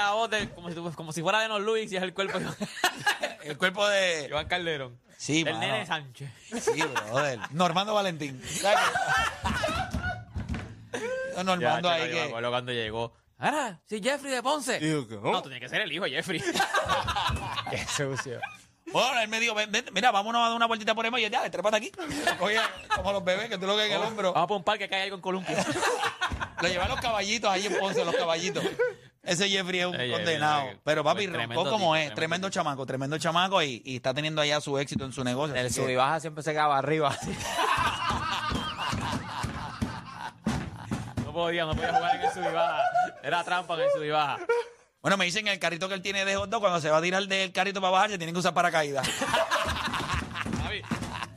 Tiene 0.00 0.08
la 0.08 0.12
voz 0.12 0.30
de, 0.30 0.48
como, 0.50 0.70
si, 0.70 0.94
como 0.94 1.12
si 1.12 1.20
fuera 1.22 1.40
de 1.40 1.48
Don 1.48 1.62
Luis 1.64 1.92
y 1.92 1.96
es 1.96 2.02
el 2.02 2.14
cuerpo 2.14 2.38
de 2.38 2.46
El 3.44 3.58
cuerpo 3.58 3.86
de. 3.86 4.26
Iván 4.28 4.48
Calderón. 4.48 4.98
Sí, 5.18 5.40
el 5.40 5.52
mano. 5.54 5.58
nene 5.60 5.84
Sánchez. 5.86 6.30
Sí, 6.60 6.82
brother. 6.82 7.38
Normando 7.50 7.92
Valentín. 7.92 8.42
¿Sabes 8.46 8.78
qué? 10.92 10.98
No, 11.36 11.44
Normando 11.44 11.88
Ya, 11.88 11.94
ahí 11.94 12.02
chico, 12.02 12.12
yo 12.12 12.14
me 12.14 12.22
que. 12.22 12.28
acuerdo 12.28 12.50
cuando 12.50 12.72
llegó. 12.72 13.12
Ahora, 13.38 13.80
sí, 13.86 14.00
Jeffrey 14.02 14.32
de 14.32 14.42
Ponce. 14.42 14.78
Digo 14.78 15.06
que 15.06 15.16
no. 15.16 15.32
No, 15.32 15.42
tienes 15.42 15.60
que 15.60 15.68
ser 15.68 15.82
el 15.82 15.92
hijo 15.92 16.04
de 16.04 16.10
Jeffrey. 16.10 16.40
Qué 17.70 17.86
sucio. 17.86 18.40
Bueno, 18.92 19.20
él 19.20 19.28
me 19.28 19.38
dijo, 19.38 19.54
ven, 19.54 19.70
ven, 19.70 19.84
mira, 19.92 20.10
vámonos 20.10 20.40
a 20.40 20.48
dar 20.48 20.56
una 20.56 20.66
vueltita 20.66 20.94
por 20.94 21.06
el 21.06 21.18
y 21.18 21.22
yo, 21.22 21.28
ya, 21.28 21.48
trépate 21.50 21.76
aquí. 21.76 21.92
Oye, 22.40 22.58
como 22.96 23.12
los 23.12 23.22
bebés, 23.24 23.48
que 23.48 23.56
tú 23.56 23.66
lo 23.66 23.76
que 23.76 23.86
en 23.86 23.92
el 23.92 24.02
hombro. 24.02 24.32
Vamos 24.32 24.48
por 24.48 24.56
un 24.56 24.64
parque 24.64 24.88
que 24.88 24.94
hay 24.94 25.02
algo 25.02 25.16
en 25.16 25.22
Columpio. 25.22 25.56
Lo 26.60 26.68
llevé 26.68 26.82
a 26.82 26.88
los 26.88 27.00
caballitos 27.00 27.50
ahí 27.50 27.66
en 27.66 27.78
Ponce, 27.78 28.04
los 28.04 28.14
caballitos. 28.14 28.62
Ese 29.30 29.48
Jeffrey 29.48 29.78
es 29.80 29.86
un 29.86 29.94
Ey, 30.00 30.10
condenado. 30.10 30.70
Pero 30.82 31.04
papi, 31.04 31.28
tremendo 31.28 31.54
roncó 31.54 31.70
como 31.70 31.94
es. 31.94 32.12
tremendo 32.14 32.50
chamaco, 32.50 32.84
tremendo 32.84 33.16
chamaco 33.16 33.62
y, 33.62 33.80
y 33.84 33.96
está 33.96 34.12
teniendo 34.12 34.40
allá 34.42 34.60
su 34.60 34.76
éxito 34.76 35.04
en 35.04 35.12
su 35.12 35.22
negocio. 35.22 35.54
El 35.54 35.72
sub 35.72 35.88
y 35.88 35.94
baja 35.94 36.18
siempre 36.18 36.42
se 36.42 36.50
quedaba 36.50 36.76
arriba. 36.78 37.16
No 41.24 41.32
podía, 41.34 41.64
no 41.64 41.74
podía 41.76 41.92
jugar 41.94 42.16
en 42.16 42.22
el 42.22 42.32
sub 42.32 42.42
y 42.42 42.52
baja. 42.52 42.82
Era 43.22 43.44
trampa 43.44 43.74
en 43.74 43.80
el 43.82 43.90
sub 43.94 44.02
y 44.02 44.10
baja. 44.10 44.38
Bueno, 45.00 45.16
me 45.16 45.24
dicen 45.26 45.46
el 45.46 45.60
carrito 45.60 45.88
que 45.88 45.94
él 45.94 46.02
tiene 46.02 46.24
de 46.24 46.34
hot 46.34 46.50
dog, 46.50 46.60
cuando 46.60 46.80
se 46.80 46.90
va 46.90 46.98
a 46.98 47.02
tirar 47.02 47.22
del 47.26 47.52
carrito 47.52 47.80
para 47.80 47.92
bajar, 47.92 48.10
se 48.10 48.18
tiene 48.18 48.32
que 48.32 48.38
usar 48.40 48.52
paracaídas. 48.52 49.08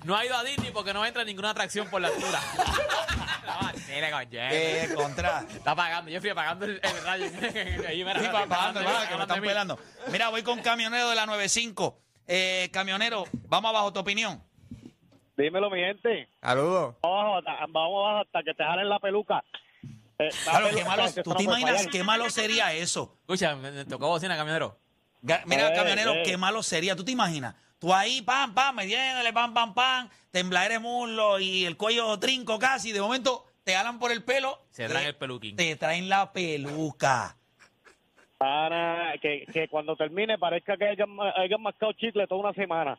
No 0.03 0.17
ha 0.17 0.25
ido 0.25 0.35
a 0.35 0.43
Disney 0.43 0.69
porque 0.71 0.93
no 0.93 1.05
entra 1.05 1.21
en 1.21 1.27
ninguna 1.29 1.51
atracción 1.51 1.87
por 1.87 2.01
la 2.01 2.09
altura. 2.09 2.37
Eh, 4.31 4.89
contra. 4.95 5.45
Está 5.49 5.75
pagando, 5.75 6.11
Jeffrey 6.11 6.31
apagando 6.31 6.65
el, 6.65 6.79
el 6.83 7.03
radio. 7.03 7.25
Ahí, 7.87 8.03
mira, 8.03 8.19
Sí, 8.19 8.27
pa- 8.31 8.45
pagando, 8.47 8.79
que 8.81 9.15
me 9.15 9.21
están 9.21 9.41
pelando. 9.41 9.79
Mira, 10.11 10.29
voy 10.29 10.43
con 10.43 10.59
camionero 10.61 11.09
de 11.09 11.15
la 11.15 11.25
95. 11.25 11.99
Eh, 12.27 12.69
camionero, 12.71 13.25
vamos 13.47 13.69
abajo 13.69 13.91
tu 13.93 13.99
opinión. 13.99 14.41
Dímelo, 15.35 15.69
mi 15.69 15.79
gente. 15.79 16.29
Saludos. 16.41 16.95
Vamos 17.01 17.19
abajo, 17.23 17.37
hasta- 17.37 17.65
vamos 17.69 18.07
abajo 18.07 18.25
hsta 18.27 18.43
que 18.43 18.53
te 18.53 18.63
jalen 18.63 18.89
la 18.89 18.99
peluca. 18.99 19.43
Eh, 20.19 20.29
la 20.45 20.51
Claro, 20.51 20.65
peluca, 20.67 20.83
qué 20.83 20.87
malo, 20.89 21.03
eso 21.05 21.23
¿tú 21.23 21.29
te 21.31 21.35
puede 21.35 21.43
imaginas 21.43 21.75
fallar. 21.77 21.91
qué 21.91 22.03
malo 22.03 22.29
sería 22.29 22.73
eso? 22.73 23.17
Escucha, 23.21 23.55
me, 23.55 23.71
me 23.71 23.85
tocó 23.85 24.07
bocina, 24.09 24.37
camionero. 24.37 24.77
Ga- 25.23 25.41
Mira, 25.45 25.69
Eh, 25.69 25.73
camionero, 25.75 26.13
eh. 26.13 26.23
qué 26.25 26.37
malo 26.37 26.61
sería. 26.61 26.95
¿Tú 26.95 27.03
te 27.03 27.11
imaginas? 27.11 27.55
Tú 27.79 27.93
ahí, 27.93 28.21
pam, 28.21 28.53
pam, 28.53 28.75
metiéndole, 28.75 29.33
pam, 29.33 29.53
pam, 29.53 29.73
pam, 29.73 30.09
tembladera 30.31 30.75
de 30.75 30.79
muslo 30.79 31.39
y 31.39 31.65
el 31.65 31.75
cuello 31.75 32.17
trinco 32.19 32.57
casi. 32.59 32.91
De 32.93 33.01
momento 33.01 33.45
te 33.63 33.73
jalan 33.73 33.99
por 33.99 34.11
el 34.11 34.23
pelo. 34.23 34.59
Se 34.71 34.87
traen 34.87 35.05
eh, 35.05 35.09
el 35.09 35.15
peluquín. 35.15 35.55
Te 35.55 35.75
traen 35.75 36.09
la 36.09 36.31
peluca. 36.31 37.37
Para 38.37 39.13
que, 39.21 39.45
que 39.53 39.67
cuando 39.69 39.95
termine 39.95 40.37
parezca 40.37 40.75
que 40.75 40.89
hayan, 40.89 41.09
hayan 41.37 41.61
mascado 41.61 41.93
chicle 41.93 42.27
toda 42.27 42.41
una 42.41 42.53
semana. 42.53 42.97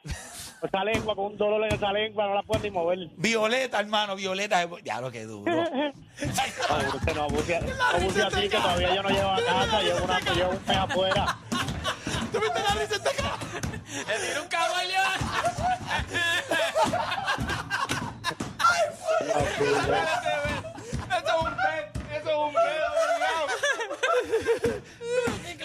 esa 0.62 0.84
lengua, 0.84 1.14
con 1.14 1.26
un 1.26 1.36
dolor 1.36 1.64
en 1.66 1.74
esa 1.74 1.92
lengua, 1.92 2.26
no 2.26 2.34
la 2.34 2.42
puedes 2.42 2.64
ni 2.64 2.70
mover. 2.70 2.98
Violeta, 3.16 3.78
hermano, 3.80 4.16
Violeta. 4.16 4.66
Ya 4.82 5.00
lo 5.00 5.10
que 5.10 5.24
duro. 5.24 5.52
Abuse, 6.68 7.14
no 7.14 7.22
abuse, 7.24 7.60
no 7.78 7.84
abuse 7.84 8.22
así, 8.22 8.48
que 8.48 8.56
todavía 8.56 8.94
yo 8.94 9.02
no 9.02 9.08
llevo 9.10 9.30
a 9.30 9.44
casa, 9.44 9.82
llevo, 9.82 10.04
una, 10.04 10.20
llevo 10.20 10.50
un 10.50 10.66
mes 10.66 10.76
afuera. 10.76 11.38
¿Tú 12.32 12.40
viste 12.40 12.60
la 12.62 12.74
risa 12.80 12.94
esta 12.94 13.10
cara? 13.14 13.38
¡Le 14.08 14.26
tiró 14.26 14.42
un 14.42 14.48
caballo! 14.48 14.98
Eso 19.34 19.44
es 19.50 19.70
un 21.40 21.54
pet, 21.56 21.90
eso 22.16 22.30
es 22.30 22.36
un. 22.36 22.54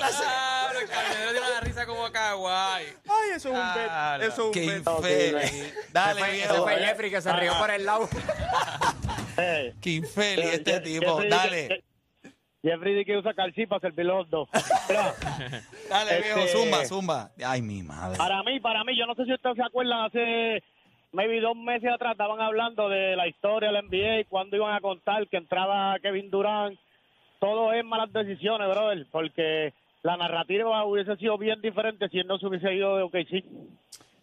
Ah, 0.02 0.70
pero 0.74 1.46
el 1.56 1.62
risa 1.62 1.86
como. 1.86 2.00
Ay, 2.12 2.86
eso 3.36 3.50
es 3.50 3.56
un 3.56 3.56
Ah, 3.56 4.18
pet, 4.18 4.28
eso 4.28 4.42
es 4.42 4.48
un 4.48 4.52
Qué 4.52 4.64
infeliz. 4.64 5.74
Dale, 5.92 6.22
Ese 6.22 6.32
viejo. 6.32 6.64
fue 6.64 6.76
Jeffrey 6.78 7.12
que 7.12 7.22
se 7.22 7.34
rió 7.34 7.54
por 7.60 7.70
el 7.72 7.86
lado. 7.86 8.10
Eh, 9.38 9.74
Qué 9.82 9.92
infeliz 9.92 10.46
este 10.54 10.80
tipo. 10.82 11.22
Dale. 11.24 11.84
Jeffrey 12.62 12.94
dice 12.94 13.06
que 13.06 13.18
usa 13.18 13.34
calcí 13.34 13.66
para 13.68 13.80
servir 13.82 14.06
los 14.06 14.30
dos. 14.30 14.50
Dale, 15.90 16.22
viejo. 16.22 16.40
Este- 16.40 16.52
Zumba, 16.52 16.86
zumba. 16.86 17.32
Ay, 17.46 17.62
mi 17.62 17.84
madre. 17.84 18.18
para 18.18 18.42
mí, 18.44 18.60
para 18.60 18.84
mí, 18.84 18.98
yo 18.98 19.06
no 19.06 19.16
sé 19.16 19.24
si 19.26 19.34
ustedes 19.34 19.56
se 19.56 19.64
acuerdan, 19.64 20.06
hace 20.06 20.62
maybe 21.12 21.39
dos 21.42 21.56
meses 21.56 21.89
atrás 21.92 22.12
estaban 22.13 22.39
hablando 22.42 22.89
de 22.89 23.16
la 23.16 23.28
historia 23.28 23.72
del 23.72 23.86
NBA 23.86 24.20
y 24.22 24.25
cuando 24.25 24.56
iban 24.56 24.74
a 24.75 24.82
contar 24.82 25.28
que 25.28 25.38
entraba 25.38 25.98
Kevin 26.00 26.30
Durant. 26.30 26.80
Todo 27.39 27.72
es 27.72 27.86
malas 27.86 28.12
decisiones, 28.12 28.68
brother, 28.68 29.06
porque 29.12 29.74
la 30.04 30.18
narrativa 30.18 30.84
hubiese 30.84 31.16
sido 31.16 31.38
bien 31.38 31.62
diferente 31.62 32.10
si 32.10 32.20
él 32.20 32.28
no 32.28 32.38
se 32.38 32.48
hubiese 32.48 32.74
ido 32.74 32.98
de 32.98 33.04
OKC. 33.04 33.44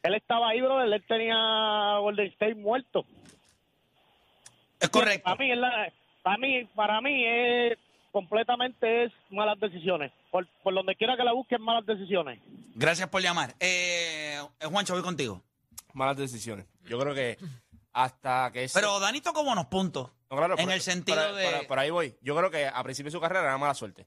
Él 0.02 0.14
estaba 0.14 0.50
ahí, 0.50 0.60
brother, 0.60 0.92
él 0.92 1.02
tenía 1.08 1.96
Golden 1.98 2.26
State 2.28 2.54
muerto. 2.56 3.04
Es 4.80 4.88
correcto. 4.90 5.24
Para 5.24 5.36
mí, 5.36 5.54
la- 5.54 5.92
para 6.22 6.36
mí, 6.38 6.64
para 6.74 7.00
mí 7.00 7.24
es 7.24 7.78
completamente 8.12 9.04
es 9.04 9.12
malas 9.30 9.58
decisiones. 9.60 10.12
Por, 10.30 10.46
por 10.62 10.74
donde 10.74 10.94
quiera 10.94 11.16
que 11.16 11.24
la 11.24 11.32
busquen, 11.32 11.62
malas 11.62 11.86
decisiones. 11.86 12.38
Gracias 12.74 13.08
por 13.08 13.22
llamar. 13.22 13.54
Eh, 13.60 14.38
Juancho, 14.62 14.92
voy 14.94 15.02
contigo. 15.02 15.40
Malas 15.96 16.16
decisiones. 16.16 16.66
Yo 16.84 16.98
creo 16.98 17.14
que 17.14 17.38
hasta 17.92 18.50
que... 18.52 18.64
ese- 18.64 18.78
Pero 18.78 19.00
Dani 19.00 19.20
tocó 19.20 19.42
buenos 19.42 19.66
puntos. 19.66 20.10
No, 20.30 20.36
claro, 20.36 20.54
en 20.58 20.64
por- 20.66 20.74
el 20.74 20.80
sentido 20.82 21.16
por- 21.24 21.34
de. 21.34 21.50
Por, 21.50 21.66
por 21.68 21.78
ahí 21.78 21.90
voy. 21.90 22.16
Yo 22.20 22.36
creo 22.36 22.50
que 22.50 22.66
a 22.66 22.82
principio 22.82 23.08
de 23.10 23.12
su 23.16 23.20
carrera 23.20 23.40
era 23.42 23.58
mala 23.58 23.74
suerte. 23.74 24.06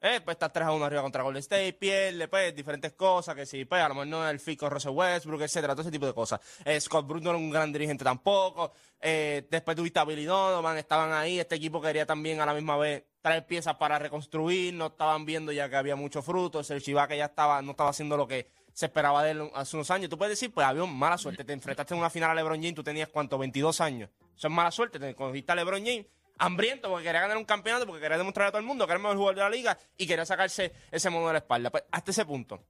Eh, 0.00 0.20
pues 0.22 0.34
estás 0.34 0.52
3 0.52 0.66
a 0.66 0.72
1 0.72 0.84
arriba 0.84 1.02
contra 1.02 1.22
Golden 1.22 1.40
State, 1.40 1.72
pierde, 1.72 2.28
pues, 2.28 2.54
diferentes 2.54 2.92
cosas, 2.92 3.34
que 3.34 3.46
sí, 3.46 3.64
pues, 3.64 3.82
a 3.82 3.88
lo 3.88 3.94
mejor 3.94 4.06
no 4.06 4.24
es 4.26 4.30
el 4.30 4.38
fit 4.40 4.58
con 4.60 4.70
Russell 4.70 4.92
Westbrook, 4.92 5.40
etcétera, 5.42 5.72
todo 5.74 5.82
ese 5.82 5.90
tipo 5.90 6.06
de 6.06 6.12
cosas. 6.14 6.38
Eh, 6.64 6.78
Scott 6.80 7.06
Brooks 7.06 7.24
no 7.24 7.30
era 7.30 7.38
un 7.38 7.50
gran 7.50 7.72
dirigente 7.72 8.04
tampoco. 8.04 8.72
Eh, 9.00 9.46
después 9.50 9.76
tuviste 9.76 9.98
a 9.98 10.04
Billy 10.04 10.24
Donovan, 10.24 10.76
estaban 10.76 11.12
ahí. 11.12 11.40
Este 11.40 11.56
equipo 11.56 11.80
quería 11.80 12.04
también 12.06 12.40
a 12.40 12.46
la 12.46 12.52
misma 12.54 12.76
vez 12.76 13.04
traer 13.22 13.46
piezas 13.46 13.74
para 13.76 13.98
reconstruir, 13.98 14.74
no 14.74 14.86
estaban 14.88 15.24
viendo 15.24 15.50
ya 15.50 15.68
que 15.68 15.76
había 15.76 15.96
mucho 15.96 16.22
fruto. 16.22 16.60
El 16.60 16.82
Chivaca 16.82 17.16
ya 17.16 17.24
estaba, 17.24 17.60
no 17.62 17.72
estaba 17.72 17.90
haciendo 17.90 18.16
lo 18.18 18.28
que 18.28 18.50
se 18.76 18.84
esperaba 18.84 19.24
de 19.24 19.30
él 19.30 19.50
hace 19.54 19.74
unos 19.74 19.90
años. 19.90 20.10
Tú 20.10 20.18
puedes 20.18 20.32
decir, 20.32 20.52
pues, 20.52 20.66
había 20.66 20.84
mala 20.84 21.16
suerte. 21.16 21.44
Te 21.44 21.54
enfrentaste 21.54 21.94
en 21.94 22.00
una 22.00 22.10
final 22.10 22.32
a 22.32 22.34
LeBron 22.34 22.58
James, 22.58 22.74
tú 22.74 22.84
tenías, 22.84 23.08
¿cuánto? 23.08 23.38
22 23.38 23.80
años. 23.80 24.10
Eso 24.36 24.48
es 24.48 24.52
mala 24.52 24.70
suerte. 24.70 24.98
Te 24.98 25.14
cogiste 25.14 25.50
a 25.50 25.54
LeBron 25.54 25.82
James 25.82 26.04
hambriento 26.36 26.90
porque 26.90 27.04
quería 27.04 27.22
ganar 27.22 27.38
un 27.38 27.46
campeonato, 27.46 27.86
porque 27.86 28.02
quería 28.02 28.18
demostrar 28.18 28.48
a 28.48 28.50
todo 28.50 28.58
el 28.58 28.66
mundo 28.66 28.84
que 28.84 28.92
era 28.92 28.98
el 28.98 29.02
mejor 29.02 29.16
jugador 29.16 29.36
de 29.36 29.40
la 29.40 29.48
liga 29.48 29.78
y 29.96 30.06
quería 30.06 30.26
sacarse 30.26 30.74
ese 30.90 31.08
mono 31.08 31.28
de 31.28 31.32
la 31.32 31.38
espalda. 31.38 31.70
Pues 31.70 31.84
hasta 31.90 32.10
ese 32.10 32.26
punto. 32.26 32.62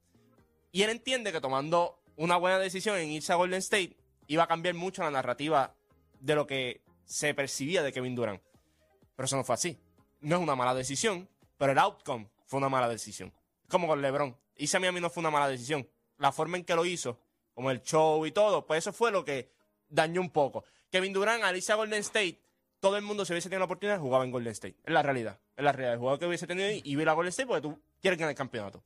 Y 0.71 0.83
él 0.83 0.91
entiende 0.91 1.33
que 1.33 1.41
tomando 1.41 1.99
una 2.15 2.37
buena 2.37 2.61
decisión 2.61 2.97
en 2.99 3.11
irse 3.11 3.33
a 3.33 3.37
Golden 3.37 3.59
State 3.59 3.97
iba 4.29 4.45
a 4.45 4.47
cambiar 4.47 4.77
mucho 4.77 5.03
la 5.03 5.11
narrativa 5.11 5.75
de 6.21 6.37
lo 6.37 6.47
que 6.47 6.83
se 7.05 7.35
percibía 7.35 7.83
de 7.83 7.93
Kevin 7.93 8.15
Durant. 8.15 8.41
Pero 9.17 9.25
eso 9.25 9.37
no 9.37 9.43
fue 9.43 9.57
así. 9.57 9.77
No 10.21 10.37
es 10.37 10.43
una 10.43 10.55
mala 10.55 10.73
decisión, 10.73 11.29
pero 11.59 11.73
el 11.73 11.79
outcome 11.79 12.29
fue 12.47 12.59
una 12.59 12.69
mala 12.69 12.89
decisión. 12.89 13.33
Como 13.69 13.89
con 13.89 14.01
LeBron. 14.01 14.37
Irse 14.57 14.77
a 14.77 14.81
Miami 14.81 15.01
no 15.01 15.11
fue 15.11 15.21
una 15.23 15.33
mala 15.33 15.49
decisión. 15.49 15.89
La 16.19 16.33
forma 16.33 16.57
en 16.57 16.65
que 16.65 16.75
lo 16.75 16.85
hizo, 16.85 17.19
como 17.55 17.71
el 17.71 17.83
show 17.83 18.25
y 18.27 18.33
todo, 18.33 18.67
pues 18.67 18.79
eso 18.79 18.93
fue 18.93 19.11
lo 19.11 19.25
que 19.25 19.51
dañó 19.89 20.21
un 20.21 20.31
poco. 20.31 20.65
Kevin 20.91 21.13
Durant 21.13 21.43
al 21.45 21.57
irse 21.57 21.73
a 21.73 21.77
Golden 21.77 22.01
State 22.01 22.41
todo 22.81 22.97
el 22.97 23.03
mundo 23.03 23.25
si 23.25 23.33
hubiese 23.33 23.49
tenido 23.49 23.61
la 23.61 23.65
oportunidad 23.65 23.99
jugaba 23.99 24.25
en 24.25 24.31
Golden 24.31 24.53
State. 24.53 24.77
Es 24.85 24.93
la 24.93 25.03
realidad. 25.03 25.39
Es 25.57 25.65
la 25.65 25.73
realidad. 25.73 25.95
El 25.95 25.99
jugador 25.99 26.19
que 26.21 26.27
hubiese 26.27 26.47
tenido 26.47 26.71
y 26.71 26.83
ir 26.85 27.09
a 27.09 27.13
Golden 27.15 27.31
State 27.31 27.47
porque 27.47 27.63
tú 27.63 27.81
quieres 28.01 28.19
ganar 28.19 28.31
el 28.31 28.37
campeonato. 28.37 28.83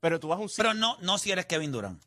Pero 0.00 0.18
tú 0.20 0.28
vas 0.28 0.38
a 0.38 0.42
un. 0.42 0.50
Pero 0.56 0.74
no, 0.74 0.96
no 1.00 1.18
si 1.18 1.30
eres 1.30 1.46
Kevin 1.46 1.72
Durant. 1.72 2.02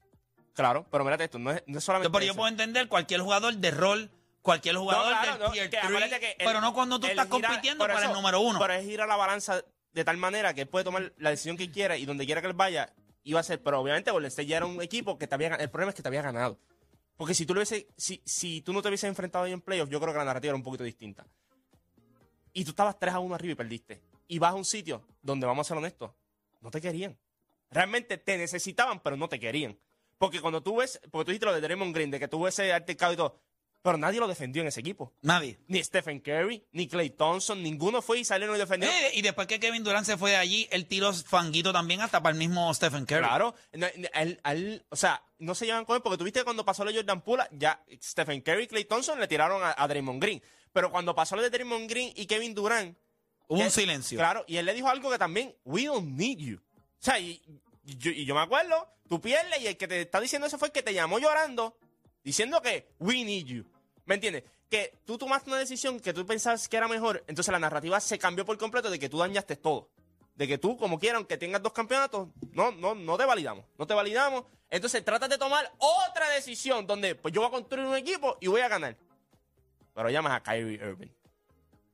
Claro, 0.54 0.86
pero 0.92 1.04
mírate 1.04 1.24
esto, 1.26 1.40
no 1.40 1.52
es, 1.52 1.64
no 1.66 1.78
es 1.80 1.84
solamente. 1.84 2.12
Pero 2.12 2.26
yo 2.26 2.32
eso. 2.32 2.38
puedo 2.38 2.50
entender 2.50 2.88
cualquier 2.88 3.22
jugador 3.22 3.56
de 3.56 3.72
rol, 3.72 4.12
cualquier 4.42 4.76
jugador 4.76 5.06
No, 5.14 5.22
claro, 5.22 5.32
del 5.38 5.42
no, 5.48 5.52
tier 5.52 5.70
que 5.70 5.78
three, 5.78 5.88
acuérdate 5.88 6.20
que 6.20 6.32
el- 6.32 6.46
pero 6.46 6.62
no 6.62 6.74
cuando 6.74 7.00
tú 7.00 7.08
estás 7.08 7.26
gira- 7.28 7.48
compitiendo 7.48 7.86
para 7.88 8.06
el 8.06 8.14
número 8.14 8.40
uno. 8.42 8.60
Pero 8.60 8.74
es 8.74 8.84
girar 8.86 9.08
la 9.08 9.16
balanza 9.16 9.64
de 9.94 10.04
tal 10.04 10.18
manera 10.18 10.54
que 10.54 10.62
él 10.62 10.68
puede 10.68 10.86
tomar 10.86 11.12
la 11.18 11.30
decisión 11.32 11.58
que 11.58 11.72
quiera 11.72 11.98
y 11.98 12.06
donde 12.06 12.26
quiera 12.26 12.42
que 12.42 12.48
él 12.48 12.54
vaya, 12.54 12.94
iba 13.24 13.40
a 13.40 13.44
ser. 13.44 13.62
Pero 13.62 13.80
obviamente 13.80 14.12
Golden 14.12 14.28
State 14.30 14.48
ya 14.48 14.58
era 14.58 14.66
un 14.66 14.82
equipo 14.82 15.18
que 15.18 15.28
te 15.28 15.36
había 15.36 15.56
El 15.56 15.70
problema 15.70 15.90
es 15.90 15.96
que 15.96 16.02
te 16.02 16.08
había 16.08 16.22
ganado. 16.22 16.58
Porque 17.18 17.34
si 17.34 17.46
tú, 17.46 17.54
lo 17.54 17.60
hubiese, 17.60 17.88
si, 17.96 18.22
si 18.26 18.62
tú 18.62 18.74
no 18.74 18.82
te 18.82 18.88
hubieses 18.88 19.08
enfrentado 19.08 19.46
ahí 19.46 19.52
en 19.52 19.62
playoffs, 19.62 19.92
yo 19.92 20.00
creo 20.00 20.14
que 20.14 20.20
la 20.20 20.26
narrativa 20.26 20.50
era 20.50 20.58
un 20.58 20.64
poquito 20.64 20.84
distinta. 20.84 21.26
Y 22.54 22.64
tú 22.64 22.72
estabas 22.72 23.00
3 23.00 23.14
a 23.14 23.20
1 23.20 23.36
arriba 23.36 23.54
y 23.54 23.56
perdiste. 23.56 24.02
Y 24.28 24.40
vas 24.40 24.52
a 24.52 24.56
un 24.56 24.66
sitio 24.66 25.06
donde, 25.22 25.46
vamos 25.46 25.68
a 25.68 25.70
ser 25.70 25.78
honestos, 25.78 26.12
no 26.62 26.72
te 26.72 26.82
querían. 26.82 27.18
Realmente 27.70 28.18
te 28.18 28.38
necesitaban, 28.38 29.00
pero 29.02 29.18
no 29.18 29.30
te 29.30 29.40
querían. 29.40 29.78
Porque 30.18 30.42
cuando 30.42 30.62
tú 30.62 30.78
ves, 30.78 31.00
porque 31.12 31.26
tú 31.26 31.32
dijiste 31.32 31.46
lo 31.46 31.54
de 31.54 31.62
Draymond 31.62 31.94
Green, 31.94 32.12
de 32.12 32.20
que 32.20 32.28
tuvo 32.28 32.48
ese 32.48 32.72
altercado 32.72 33.14
y 33.14 33.18
todo, 33.18 33.40
pero 33.84 33.98
nadie 34.00 34.20
lo 34.20 34.28
defendió 34.28 34.64
en 34.64 34.70
ese 34.70 34.80
equipo. 34.80 35.14
Nadie. 35.22 35.60
Ni 35.68 35.84
Stephen 35.84 36.20
Curry, 36.22 36.66
ni 36.72 36.88
Clay 36.88 37.12
Thompson, 37.12 37.62
ninguno 37.62 38.02
fue 38.02 38.20
y 38.20 38.26
salieron 38.26 38.56
y 38.56 38.60
defendió. 38.60 38.90
Eh, 38.90 39.12
y 39.14 39.22
después 39.22 39.46
que 39.46 39.60
Kevin 39.60 39.84
Durant 39.84 40.06
se 40.08 40.18
fue 40.18 40.32
de 40.32 40.38
allí, 40.38 40.68
él 40.72 40.88
tiró 40.88 41.14
fanguito 41.14 41.72
también 41.72 42.02
hasta 42.02 42.24
para 42.24 42.34
el 42.34 42.40
mismo 42.40 42.74
Stephen 42.74 43.06
Curry. 43.06 43.20
Claro, 43.20 43.54
él- 43.72 44.40
él- 44.44 44.86
o 44.90 44.96
sea, 44.96 45.22
no 45.38 45.54
se 45.54 45.66
llevan 45.68 45.86
con 45.86 45.98
él 45.98 46.02
porque 46.02 46.18
tuviste 46.18 46.40
que 46.40 46.44
cuando 46.46 46.66
pasó 46.66 46.84
lo 46.84 46.92
de 46.92 46.98
Jordan 46.98 47.22
Pula, 47.22 47.48
ya 47.52 47.84
Stephen 48.02 48.42
Curry 48.42 48.64
y 48.64 48.68
Clay 48.68 48.86
Thompson 48.86 49.20
le 49.20 49.28
tiraron 49.28 49.62
a, 49.62 49.76
a 49.78 49.88
Draymond 49.88 50.20
Green. 50.22 50.42
Pero 50.72 50.90
cuando 50.90 51.14
pasó 51.14 51.36
lo 51.36 51.44
de 51.44 51.52
Draymond 51.52 51.88
Green 51.90 52.12
y 52.16 52.26
Kevin 52.26 52.56
Durant, 52.56 52.98
Hubo 53.50 53.60
un 53.62 53.70
silencio. 53.70 54.18
Claro, 54.18 54.46
y 54.48 54.56
él 54.56 54.66
le 54.66 54.74
dijo 54.74 54.88
algo 54.88 55.12
que 55.12 55.18
también, 55.20 55.54
we 55.66 55.84
don't 55.84 56.08
need 56.18 56.38
you. 56.38 56.58
O 56.58 57.04
sea, 57.04 57.20
y, 57.20 57.42
y 57.84 57.98
yo, 57.98 58.10
y 58.10 58.24
yo 58.26 58.34
me 58.34 58.40
acuerdo, 58.42 58.88
tú 59.10 59.20
pierdes 59.20 59.62
y 59.62 59.68
el 59.68 59.76
que 59.76 59.90
te 59.90 60.00
está 60.02 60.22
diciendo 60.22 60.48
eso 60.48 60.58
fue 60.58 60.70
el 60.70 60.72
que 60.72 60.82
te 60.82 60.94
llamó 60.94 61.20
llorando, 61.20 61.78
diciendo 62.24 62.62
que 62.62 62.88
we 63.00 63.26
need 63.26 63.46
you. 63.46 63.66
¿Me 64.06 64.16
entiendes? 64.16 64.44
Que 64.70 64.98
tú 65.06 65.18
tomaste 65.18 65.50
una 65.50 65.60
decisión 65.60 66.00
que 66.00 66.14
tú 66.14 66.26
pensabas 66.26 66.68
que 66.68 66.78
era 66.78 66.88
mejor, 66.88 67.24
entonces 67.28 67.52
la 67.52 67.60
narrativa 67.60 68.00
se 68.00 68.18
cambió 68.18 68.46
por 68.46 68.58
completo 68.58 68.90
de 68.90 69.00
que 69.00 69.10
tú 69.10 69.20
dañaste 69.20 69.56
todo. 69.56 69.90
De 70.36 70.48
que 70.48 70.58
tú, 70.58 70.78
como 70.78 70.98
quieran, 70.98 71.26
que 71.26 71.38
tengas 71.38 71.62
dos 71.62 71.74
campeonatos, 71.74 72.30
no, 72.54 72.72
no, 72.72 72.96
no 72.96 73.18
te 73.18 73.26
validamos. 73.26 73.66
No 73.78 73.86
te 73.86 73.94
validamos. 73.94 74.46
Entonces 74.70 75.06
tratas 75.06 75.30
de 75.30 75.38
tomar 75.38 75.72
otra 75.78 76.28
decisión 76.30 76.88
donde, 76.88 77.14
pues 77.14 77.34
yo 77.34 77.42
voy 77.42 77.50
a 77.50 77.52
construir 77.52 77.86
un 77.86 77.96
equipo 77.96 78.38
y 78.42 78.48
voy 78.48 78.62
a 78.62 78.68
ganar. 78.68 78.98
Pero 79.94 80.10
llamas 80.10 80.34
a 80.34 80.42
Kyrie 80.42 80.74
Irving. 80.74 81.10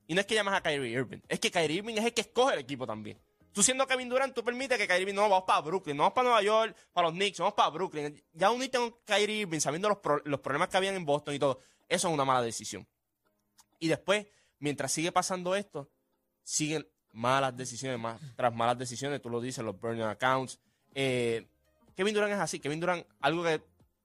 Y 0.06 0.14
no 0.14 0.20
es 0.20 0.26
que 0.26 0.34
llamas 0.34 0.54
a 0.54 0.62
Kyrie 0.62 0.90
Irving, 0.90 1.20
es 1.28 1.38
que 1.38 1.50
Kyrie 1.50 1.76
Irving 1.76 1.94
es 1.96 2.04
el 2.06 2.14
que 2.14 2.22
escoge 2.22 2.54
el 2.54 2.60
equipo 2.60 2.86
también. 2.86 3.18
Tú 3.52 3.62
siendo 3.62 3.86
Kevin 3.86 4.08
Durant, 4.08 4.34
tú 4.34 4.44
permites 4.44 4.78
que 4.78 4.86
Kyrie 4.86 5.02
Irving, 5.02 5.14
no, 5.14 5.22
vamos 5.22 5.44
para 5.44 5.60
Brooklyn, 5.60 5.96
no 5.96 6.04
vamos 6.04 6.14
para 6.14 6.24
Nueva 6.28 6.42
York, 6.42 6.76
para 6.92 7.08
los 7.08 7.16
Knicks, 7.16 7.38
vamos 7.38 7.54
para 7.54 7.68
Brooklyn. 7.70 8.22
Ya 8.32 8.50
uniste 8.50 8.78
con 8.78 8.94
Kyrie 9.04 9.40
Irving 9.40 9.60
sabiendo 9.60 9.88
los, 9.88 9.98
los 10.24 10.40
problemas 10.40 10.68
que 10.68 10.76
habían 10.76 10.94
en 10.94 11.04
Boston 11.04 11.34
y 11.34 11.38
todo. 11.38 11.60
Eso 11.88 12.08
es 12.08 12.14
una 12.14 12.24
mala 12.24 12.42
decisión. 12.42 12.86
Y 13.80 13.88
después, 13.88 14.26
mientras 14.60 14.92
sigue 14.92 15.10
pasando 15.10 15.56
esto, 15.56 15.90
siguen 16.44 16.86
malas 17.12 17.56
decisiones, 17.56 17.98
más, 17.98 18.20
tras 18.36 18.54
malas 18.54 18.78
decisiones, 18.78 19.20
tú 19.20 19.30
lo 19.30 19.40
dices, 19.40 19.64
los 19.64 19.78
burning 19.80 20.02
accounts. 20.02 20.60
Eh, 20.94 21.46
Kevin 21.96 22.14
Durant 22.14 22.32
es 22.32 22.38
así. 22.38 22.60
Kevin 22.60 22.80
Durant, 22.80 23.06
algo 23.20 23.42
que 23.42 23.60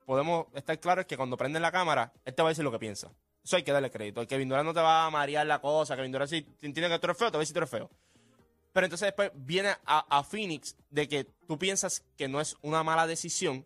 podemos 0.05 0.47
estar 0.53 0.79
claro 0.79 1.01
es 1.01 1.07
que 1.07 1.17
cuando 1.17 1.37
prende 1.37 1.59
la 1.59 1.71
cámara, 1.71 2.11
él 2.23 2.33
te 2.33 2.41
va 2.41 2.49
a 2.49 2.51
decir 2.51 2.63
lo 2.63 2.71
que 2.71 2.79
piensa. 2.79 3.11
Eso 3.43 3.57
hay 3.57 3.63
que 3.63 3.71
darle 3.71 3.91
crédito. 3.91 4.25
Kevin 4.25 4.49
Durant 4.49 4.65
no 4.65 4.73
te 4.73 4.79
va 4.79 5.05
a 5.05 5.09
marear 5.11 5.45
la 5.45 5.61
cosa. 5.61 5.95
Kevin 5.95 6.11
Durant, 6.11 6.29
si 6.29 6.41
tiene 6.41 6.89
que 6.89 6.99
tú 6.99 7.05
eres 7.05 7.17
feo, 7.17 7.27
te 7.27 7.37
va 7.37 7.39
a 7.39 7.43
decir 7.43 7.53
tú 7.53 7.59
eres 7.59 7.69
feo. 7.69 7.89
Pero 8.75 8.88
entonces 8.88 9.08
después 9.08 9.32
viene 9.34 9.70
a, 9.86 10.05
a 10.17 10.22
Phoenix 10.25 10.75
de 10.89 11.08
que 11.08 11.24
tú 11.48 11.58
piensas 11.58 12.03
que 12.17 12.27
no 12.27 12.41
es 12.41 12.58
una 12.62 12.84
mala 12.84 13.08
decisión. 13.08 13.65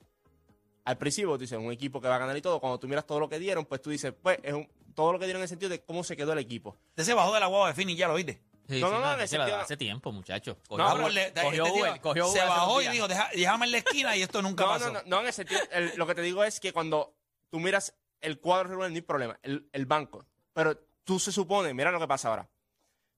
Al 0.85 0.99
principio 0.99 1.31
tú 1.31 1.39
dices, 1.39 1.57
un 1.57 1.71
equipo 1.71 1.99
que 1.99 2.07
va 2.07 2.17
a 2.17 2.19
ganar 2.19 2.37
y 2.37 2.43
todo. 2.43 2.59
Cuando 2.59 2.79
tú 2.79 2.87
miras 2.87 3.07
todo 3.07 3.19
lo 3.19 3.27
que 3.27 3.39
dieron, 3.39 3.65
pues 3.65 3.81
tú 3.81 3.89
dices, 3.89 4.13
pues 4.21 4.37
es 4.43 4.53
un- 4.53 4.69
todo 4.93 5.11
lo 5.11 5.17
que 5.17 5.25
dieron 5.25 5.39
en 5.39 5.45
el 5.45 5.49
sentido 5.49 5.69
de 5.71 5.81
cómo 5.81 6.03
se 6.03 6.15
quedó 6.15 6.33
el 6.33 6.37
equipo. 6.37 6.77
Usted 6.89 7.05
se 7.05 7.13
bajó 7.15 7.33
de 7.33 7.39
la 7.39 7.47
guagua 7.47 7.69
de 7.69 7.73
Fini, 7.73 7.95
ya 7.95 8.07
lo 8.07 8.13
viste. 8.13 8.39
Sí, 8.69 8.79
No, 8.81 8.87
sí, 8.89 8.93
no, 8.93 8.99
no, 8.99 9.05
hace, 9.07 9.17
la- 9.19 9.45
sentido- 9.45 9.57
hace 9.61 9.77
tiempo, 9.77 10.11
muchacho. 10.11 10.59
No, 10.69 10.77
Cogió, 10.77 10.85
Uber, 11.07 11.33
cogió 11.33 11.65
este 11.65 11.79
Uber, 11.81 12.01
cogió 12.01 12.27
Uber 12.29 12.39
se 12.41 12.47
bajó 12.47 12.81
y 12.83 12.87
dijo, 12.89 13.07
"Deja- 13.07 13.29
déjame 13.33 13.65
en 13.65 13.71
la 13.71 13.77
esquina 13.79 14.15
y 14.15 14.21
esto 14.21 14.43
nunca 14.43 14.63
No, 14.65 14.69
pasó. 14.69 14.85
no, 14.85 14.93
no, 14.93 15.01
no, 15.07 15.19
en 15.21 15.25
el 15.25 15.33
sentido, 15.33 15.59
el- 15.71 15.93
lo 15.97 16.05
que 16.05 16.13
te 16.13 16.21
digo 16.21 16.43
es 16.43 16.59
que 16.59 16.71
cuando 16.71 17.15
tú 17.49 17.59
miras 17.59 17.95
el 18.21 18.39
cuadro 18.39 18.69
regular 18.69 18.91
no 18.91 18.95
hay 18.95 19.01
problema, 19.01 19.39
el, 19.41 19.67
el 19.73 19.85
banco. 19.87 20.23
Pero 20.53 20.77
tú 21.03 21.17
se 21.17 21.31
supone, 21.31 21.73
mira 21.73 21.89
lo 21.89 21.99
que 21.99 22.07
pasa 22.07 22.29
ahora. 22.29 22.47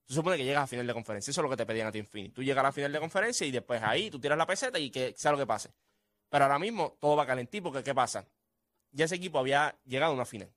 Tú 0.05 0.13
supone 0.15 0.37
que 0.37 0.43
llegas 0.43 0.63
a 0.63 0.67
final 0.67 0.85
de 0.87 0.93
conferencia. 0.93 1.31
Eso 1.31 1.41
es 1.41 1.43
lo 1.43 1.49
que 1.49 1.57
te 1.57 1.65
pedían 1.65 1.87
a 1.87 1.91
ti 1.91 1.99
en 1.99 2.05
Phoenix. 2.07 2.33
Tú 2.33 2.43
llegas 2.43 2.61
a 2.61 2.67
la 2.67 2.71
final 2.71 2.91
de 2.91 2.99
conferencia 2.99 3.47
y 3.47 3.51
después 3.51 3.81
ahí 3.83 4.09
tú 4.09 4.19
tiras 4.19 4.37
la 4.37 4.45
peseta 4.45 4.77
y 4.79 4.89
que 4.89 5.13
sea 5.17 5.31
lo 5.31 5.37
que 5.37 5.45
pase. 5.47 5.71
Pero 6.29 6.45
ahora 6.45 6.59
mismo 6.59 6.97
todo 6.99 7.15
va 7.15 7.25
calentito 7.25 7.63
porque 7.71 7.83
¿qué 7.83 7.93
pasa? 7.95 8.25
ya 8.93 9.05
ese 9.05 9.15
equipo 9.15 9.39
había 9.39 9.73
llegado 9.85 10.11
a 10.11 10.15
una 10.15 10.25
final. 10.25 10.51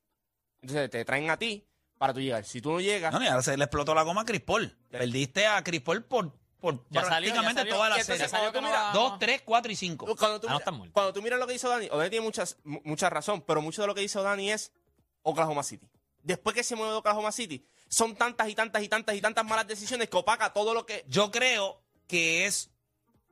Entonces 0.61 0.89
te 0.89 1.05
traen 1.05 1.29
a 1.29 1.37
ti 1.37 1.65
para 1.97 2.13
tú 2.13 2.19
llegar. 2.19 2.43
Si 2.43 2.59
tú 2.61 2.71
no 2.73 2.81
llegas, 2.81 3.13
No, 3.13 3.23
y 3.23 3.27
ahora 3.27 3.41
se 3.41 3.55
le 3.55 3.63
explotó 3.63 3.95
la 3.95 4.03
goma 4.03 4.21
a 4.21 4.25
Chris 4.25 4.41
Paul. 4.41 4.75
Perdiste 4.89 5.45
a 5.47 5.63
Chris 5.63 5.79
Paul 5.81 6.03
por, 6.03 6.33
por 6.59 6.83
Ya 6.89 7.03
salió, 7.03 7.29
ya 7.29 7.35
prácticamente 7.35 7.61
salió. 7.61 7.75
toda 7.75 7.89
la 7.89 8.03
serie. 8.03 8.27
tú 8.51 8.61
no 8.61 8.93
Dos, 8.93 9.19
tres, 9.19 9.41
cuatro 9.45 9.71
y 9.71 9.75
cinco. 9.77 10.05
cuando 10.17 10.41
tú, 10.41 10.47
Ah, 10.49 10.59
miras, 10.71 10.91
cuando 10.91 11.13
tú 11.13 11.21
miras 11.21 11.39
lo 11.39 11.47
que 11.47 11.53
hizo 11.53 11.69
Dani, 11.69 11.87
Dani 11.87 12.09
tiene 12.09 12.25
muchas, 12.25 12.57
mu- 12.65 12.81
mucha 12.83 13.09
razón, 13.09 13.41
pero 13.41 13.61
mucho 13.61 13.81
de 13.83 13.87
lo 13.87 13.95
que 13.95 14.03
hizo 14.03 14.21
Dani 14.21 14.51
es 14.51 14.73
Oklahoma 15.21 15.63
City. 15.63 15.89
Después 16.23 16.53
que 16.55 16.63
se 16.63 16.75
mueve 16.75 16.91
de 16.91 16.97
Oklahoma 16.97 17.31
City, 17.31 17.65
son 17.87 18.15
tantas 18.15 18.49
y 18.49 18.55
tantas 18.55 18.83
y 18.83 18.89
tantas 18.89 19.15
y 19.15 19.21
tantas 19.21 19.45
malas 19.45 19.67
decisiones 19.67 20.09
que 20.09 20.17
opaca 20.17 20.53
todo 20.53 20.73
lo 20.73 20.85
que... 20.85 21.05
Yo 21.07 21.31
creo 21.31 21.81
que 22.07 22.45
es 22.45 22.71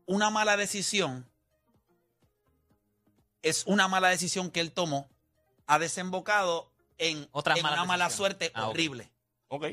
una 0.05 0.29
mala 0.29 0.57
decisión. 0.57 1.29
Es 3.41 3.63
una 3.65 3.87
mala 3.87 4.09
decisión 4.09 4.51
que 4.51 4.59
él 4.59 4.71
tomó. 4.71 5.09
Ha 5.67 5.79
desembocado 5.79 6.71
en, 6.97 7.27
Otras 7.31 7.57
en 7.57 7.63
malas 7.63 7.79
una 7.79 7.85
mala 7.85 8.05
decisiones. 8.05 8.17
suerte 8.17 8.51
Ah, 8.53 8.69
horrible. 8.69 9.11
Ok. 9.47 9.65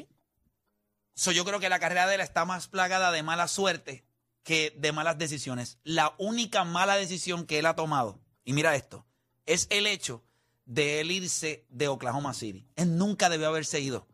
So, 1.15 1.33
yo 1.33 1.45
creo 1.45 1.61
que 1.61 1.69
la 1.69 1.79
carrera 1.79 2.07
de 2.07 2.15
él 2.15 2.21
está 2.21 2.45
más 2.45 2.69
plagada 2.69 3.13
de 3.13 3.23
mala 3.23 3.47
suerte 3.49 4.05
que 4.43 4.75
de 4.77 4.93
malas 4.93 5.19
decisiones. 5.19 5.79
La 5.85 6.15
única 6.19 6.65
mala 6.65 6.97
decisión 6.97 7.47
que 7.47 7.59
él 7.59 7.67
ha 7.67 7.77
tomado, 7.77 8.19
y 8.45 8.53
mira 8.53 8.75
esto, 8.75 9.07
es 9.47 9.67
el 9.71 9.87
hecho 9.87 10.25
de 10.65 11.01
él 11.01 11.11
irse 11.11 11.67
de 11.69 11.89
Oklahoma 11.89 12.33
City. 12.33 12.67
Él 12.77 12.97
nunca 12.97 13.29
debió 13.29 13.49
haberse 13.49 13.81
ido. 13.81 14.07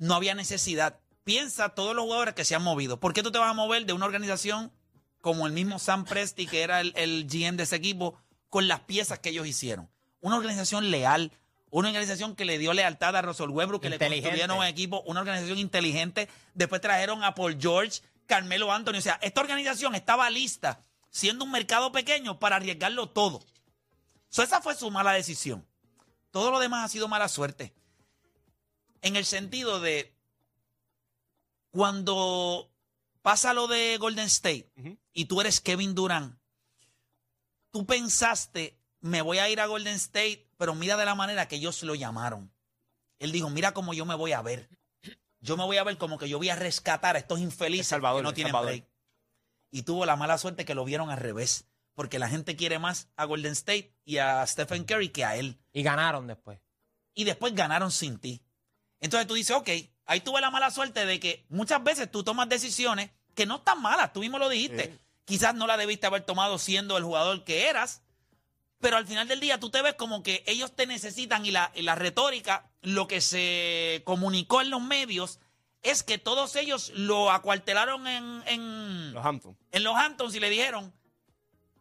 No 0.00 0.14
había 0.14 0.34
necesidad. 0.34 0.98
Piensa 1.24 1.68
todos 1.68 1.94
los 1.94 2.04
jugadores 2.04 2.34
que 2.34 2.46
se 2.46 2.54
han 2.54 2.62
movido. 2.62 2.98
¿Por 2.98 3.12
qué 3.12 3.22
tú 3.22 3.30
te 3.30 3.38
vas 3.38 3.50
a 3.50 3.54
mover 3.54 3.84
de 3.84 3.92
una 3.92 4.06
organización 4.06 4.72
como 5.20 5.46
el 5.46 5.52
mismo 5.52 5.78
Sam 5.78 6.06
Presti, 6.06 6.46
que 6.46 6.62
era 6.62 6.80
el, 6.80 6.94
el 6.96 7.26
GM 7.28 7.58
de 7.58 7.64
ese 7.64 7.76
equipo, 7.76 8.18
con 8.48 8.66
las 8.66 8.80
piezas 8.80 9.18
que 9.18 9.28
ellos 9.28 9.46
hicieron? 9.46 9.90
Una 10.22 10.38
organización 10.38 10.90
leal, 10.90 11.30
una 11.68 11.88
organización 11.88 12.34
que 12.34 12.46
le 12.46 12.56
dio 12.56 12.72
lealtad 12.72 13.14
a 13.14 13.20
Russell 13.20 13.50
Westbrook, 13.50 13.82
que 13.82 13.90
le 13.90 13.98
construyeron 13.98 14.56
un 14.56 14.64
equipo, 14.64 15.02
una 15.02 15.20
organización 15.20 15.58
inteligente. 15.58 16.30
Después 16.54 16.80
trajeron 16.80 17.22
a 17.22 17.34
Paul 17.34 17.58
George, 17.60 18.00
Carmelo 18.26 18.72
Anthony. 18.72 18.96
O 18.96 19.02
sea, 19.02 19.18
esta 19.20 19.42
organización 19.42 19.94
estaba 19.94 20.30
lista, 20.30 20.80
siendo 21.10 21.44
un 21.44 21.50
mercado 21.50 21.92
pequeño, 21.92 22.38
para 22.38 22.56
arriesgarlo 22.56 23.10
todo. 23.10 23.44
So, 24.30 24.42
esa 24.42 24.62
fue 24.62 24.74
su 24.74 24.90
mala 24.90 25.12
decisión. 25.12 25.66
Todo 26.30 26.50
lo 26.50 26.58
demás 26.58 26.86
ha 26.86 26.88
sido 26.88 27.06
mala 27.06 27.28
suerte. 27.28 27.74
En 29.02 29.16
el 29.16 29.24
sentido 29.24 29.80
de 29.80 30.14
cuando 31.70 32.70
pasa 33.22 33.54
lo 33.54 33.66
de 33.66 33.96
Golden 33.98 34.26
State 34.26 34.70
y 35.12 35.24
tú 35.26 35.40
eres 35.40 35.60
Kevin 35.60 35.94
Durant, 35.94 36.38
tú 37.70 37.86
pensaste, 37.86 38.78
me 39.00 39.22
voy 39.22 39.38
a 39.38 39.48
ir 39.48 39.60
a 39.60 39.66
Golden 39.66 39.94
State, 39.94 40.48
pero 40.56 40.74
mira 40.74 40.96
de 40.96 41.04
la 41.04 41.14
manera 41.14 41.48
que 41.48 41.56
ellos 41.56 41.82
lo 41.82 41.94
llamaron. 41.94 42.52
Él 43.18 43.32
dijo, 43.32 43.50
mira 43.50 43.72
cómo 43.72 43.94
yo 43.94 44.04
me 44.04 44.14
voy 44.14 44.32
a 44.32 44.42
ver. 44.42 44.68
Yo 45.40 45.56
me 45.56 45.64
voy 45.64 45.78
a 45.78 45.84
ver 45.84 45.96
como 45.96 46.18
que 46.18 46.28
yo 46.28 46.38
voy 46.38 46.50
a 46.50 46.56
rescatar 46.56 47.16
a 47.16 47.18
estos 47.18 47.40
infelices 47.40 47.86
El 47.86 47.90
Salvador, 47.90 48.20
que 48.20 48.24
no 48.24 48.34
tienen 48.34 48.52
Salvador. 48.52 48.72
break. 48.72 48.86
Y 49.70 49.82
tuvo 49.82 50.04
la 50.04 50.16
mala 50.16 50.36
suerte 50.36 50.64
que 50.64 50.74
lo 50.74 50.84
vieron 50.84 51.10
al 51.10 51.16
revés, 51.18 51.66
porque 51.94 52.18
la 52.18 52.28
gente 52.28 52.56
quiere 52.56 52.78
más 52.78 53.08
a 53.16 53.24
Golden 53.24 53.52
State 53.52 53.94
y 54.04 54.18
a 54.18 54.46
Stephen 54.46 54.84
Curry 54.84 55.10
que 55.10 55.24
a 55.24 55.36
él 55.36 55.58
Y 55.72 55.82
ganaron 55.82 56.26
después. 56.26 56.60
y 57.14 57.24
después 57.24 57.54
ganaron 57.54 57.90
sin 57.90 58.18
ti. 58.18 58.42
Entonces 59.00 59.26
tú 59.26 59.34
dices, 59.34 59.56
ok, 59.56 59.68
ahí 60.06 60.20
tuve 60.20 60.40
la 60.40 60.50
mala 60.50 60.70
suerte 60.70 61.06
de 61.06 61.20
que 61.20 61.46
muchas 61.48 61.82
veces 61.82 62.10
tú 62.10 62.22
tomas 62.22 62.48
decisiones 62.48 63.10
que 63.34 63.46
no 63.46 63.56
están 63.56 63.80
malas, 63.80 64.12
tú 64.12 64.20
mismo 64.20 64.38
lo 64.38 64.48
dijiste. 64.48 64.84
Sí. 64.84 64.98
Quizás 65.24 65.54
no 65.54 65.66
la 65.66 65.76
debiste 65.76 66.06
haber 66.06 66.22
tomado 66.22 66.58
siendo 66.58 66.98
el 66.98 67.04
jugador 67.04 67.44
que 67.44 67.68
eras, 67.68 68.02
pero 68.80 68.96
al 68.96 69.06
final 69.06 69.28
del 69.28 69.40
día 69.40 69.60
tú 69.60 69.70
te 69.70 69.82
ves 69.82 69.94
como 69.94 70.22
que 70.22 70.42
ellos 70.46 70.74
te 70.74 70.86
necesitan 70.86 71.46
y 71.46 71.50
la, 71.50 71.70
y 71.74 71.82
la 71.82 71.94
retórica, 71.94 72.70
lo 72.82 73.06
que 73.06 73.20
se 73.20 74.02
comunicó 74.04 74.60
en 74.60 74.70
los 74.70 74.82
medios 74.82 75.38
es 75.82 76.02
que 76.02 76.18
todos 76.18 76.56
ellos 76.56 76.90
lo 76.94 77.30
acuartelaron 77.30 78.06
en, 78.06 78.42
en, 78.46 79.12
Los 79.12 79.24
Hamptons. 79.24 79.56
en 79.72 79.84
los 79.84 79.96
Hamptons 79.96 80.34
y 80.34 80.40
le 80.40 80.50
dijeron, 80.50 80.92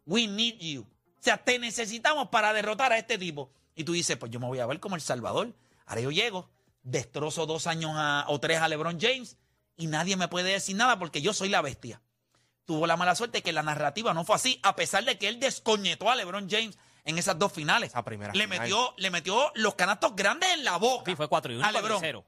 we 0.05 0.27
need 0.27 0.57
you. 0.59 0.81
O 0.81 1.21
sea, 1.23 1.37
te 1.37 1.59
necesitamos 1.59 2.29
para 2.29 2.53
derrotar 2.53 2.93
a 2.93 2.97
este 2.97 3.17
tipo. 3.17 3.51
Y 3.75 3.83
tú 3.83 3.93
dices, 3.93 4.17
pues 4.17 4.31
yo 4.31 4.39
me 4.39 4.47
voy 4.47 4.59
a 4.59 4.65
ver 4.65 4.79
como 4.79 4.95
El 4.95 5.01
Salvador. 5.01 5.53
Ahora 5.85 6.01
yo 6.01 6.11
llego, 6.11 6.49
destrozo 6.91 7.45
dos 7.45 7.67
años 7.67 7.91
a- 7.95 8.25
o 8.27 8.39
tres 8.39 8.59
a 8.59 8.67
LeBron 8.67 8.99
James 8.99 9.37
y 9.77 9.87
nadie 9.87 10.15
me 10.17 10.27
puede 10.27 10.51
decir 10.51 10.75
nada 10.75 10.99
porque 10.99 11.21
yo 11.21 11.33
soy 11.33 11.49
la 11.49 11.61
bestia. 11.61 12.01
Tuvo 12.65 12.85
la 12.87 12.97
mala 12.97 13.15
suerte 13.15 13.41
que 13.41 13.51
la 13.51 13.63
narrativa 13.63 14.13
no 14.13 14.23
fue 14.25 14.35
así, 14.35 14.59
a 14.63 14.75
pesar 14.75 15.03
de 15.05 15.17
que 15.17 15.27
él 15.27 15.39
descoñetó 15.39 16.09
a 16.11 16.15
LeBron 16.15 16.49
James 16.49 16.77
en 17.03 17.17
esas 17.17 17.39
dos 17.39 17.51
finales. 17.51 17.91
Primera 18.05 18.33
le, 18.33 18.43
final. 18.43 18.59
metió, 18.59 18.93
le 18.97 19.09
metió 19.09 19.51
los 19.55 19.75
canastos 19.75 20.15
grandes 20.15 20.49
en 20.53 20.63
la 20.65 20.77
boca. 20.77 21.09
Sí, 21.09 21.15
fue 21.15 21.27
4 21.27 21.53
y 21.53 21.55
1 21.55 21.65
a 21.65 21.71
LeBron. 21.71 21.97
0. 21.99 22.25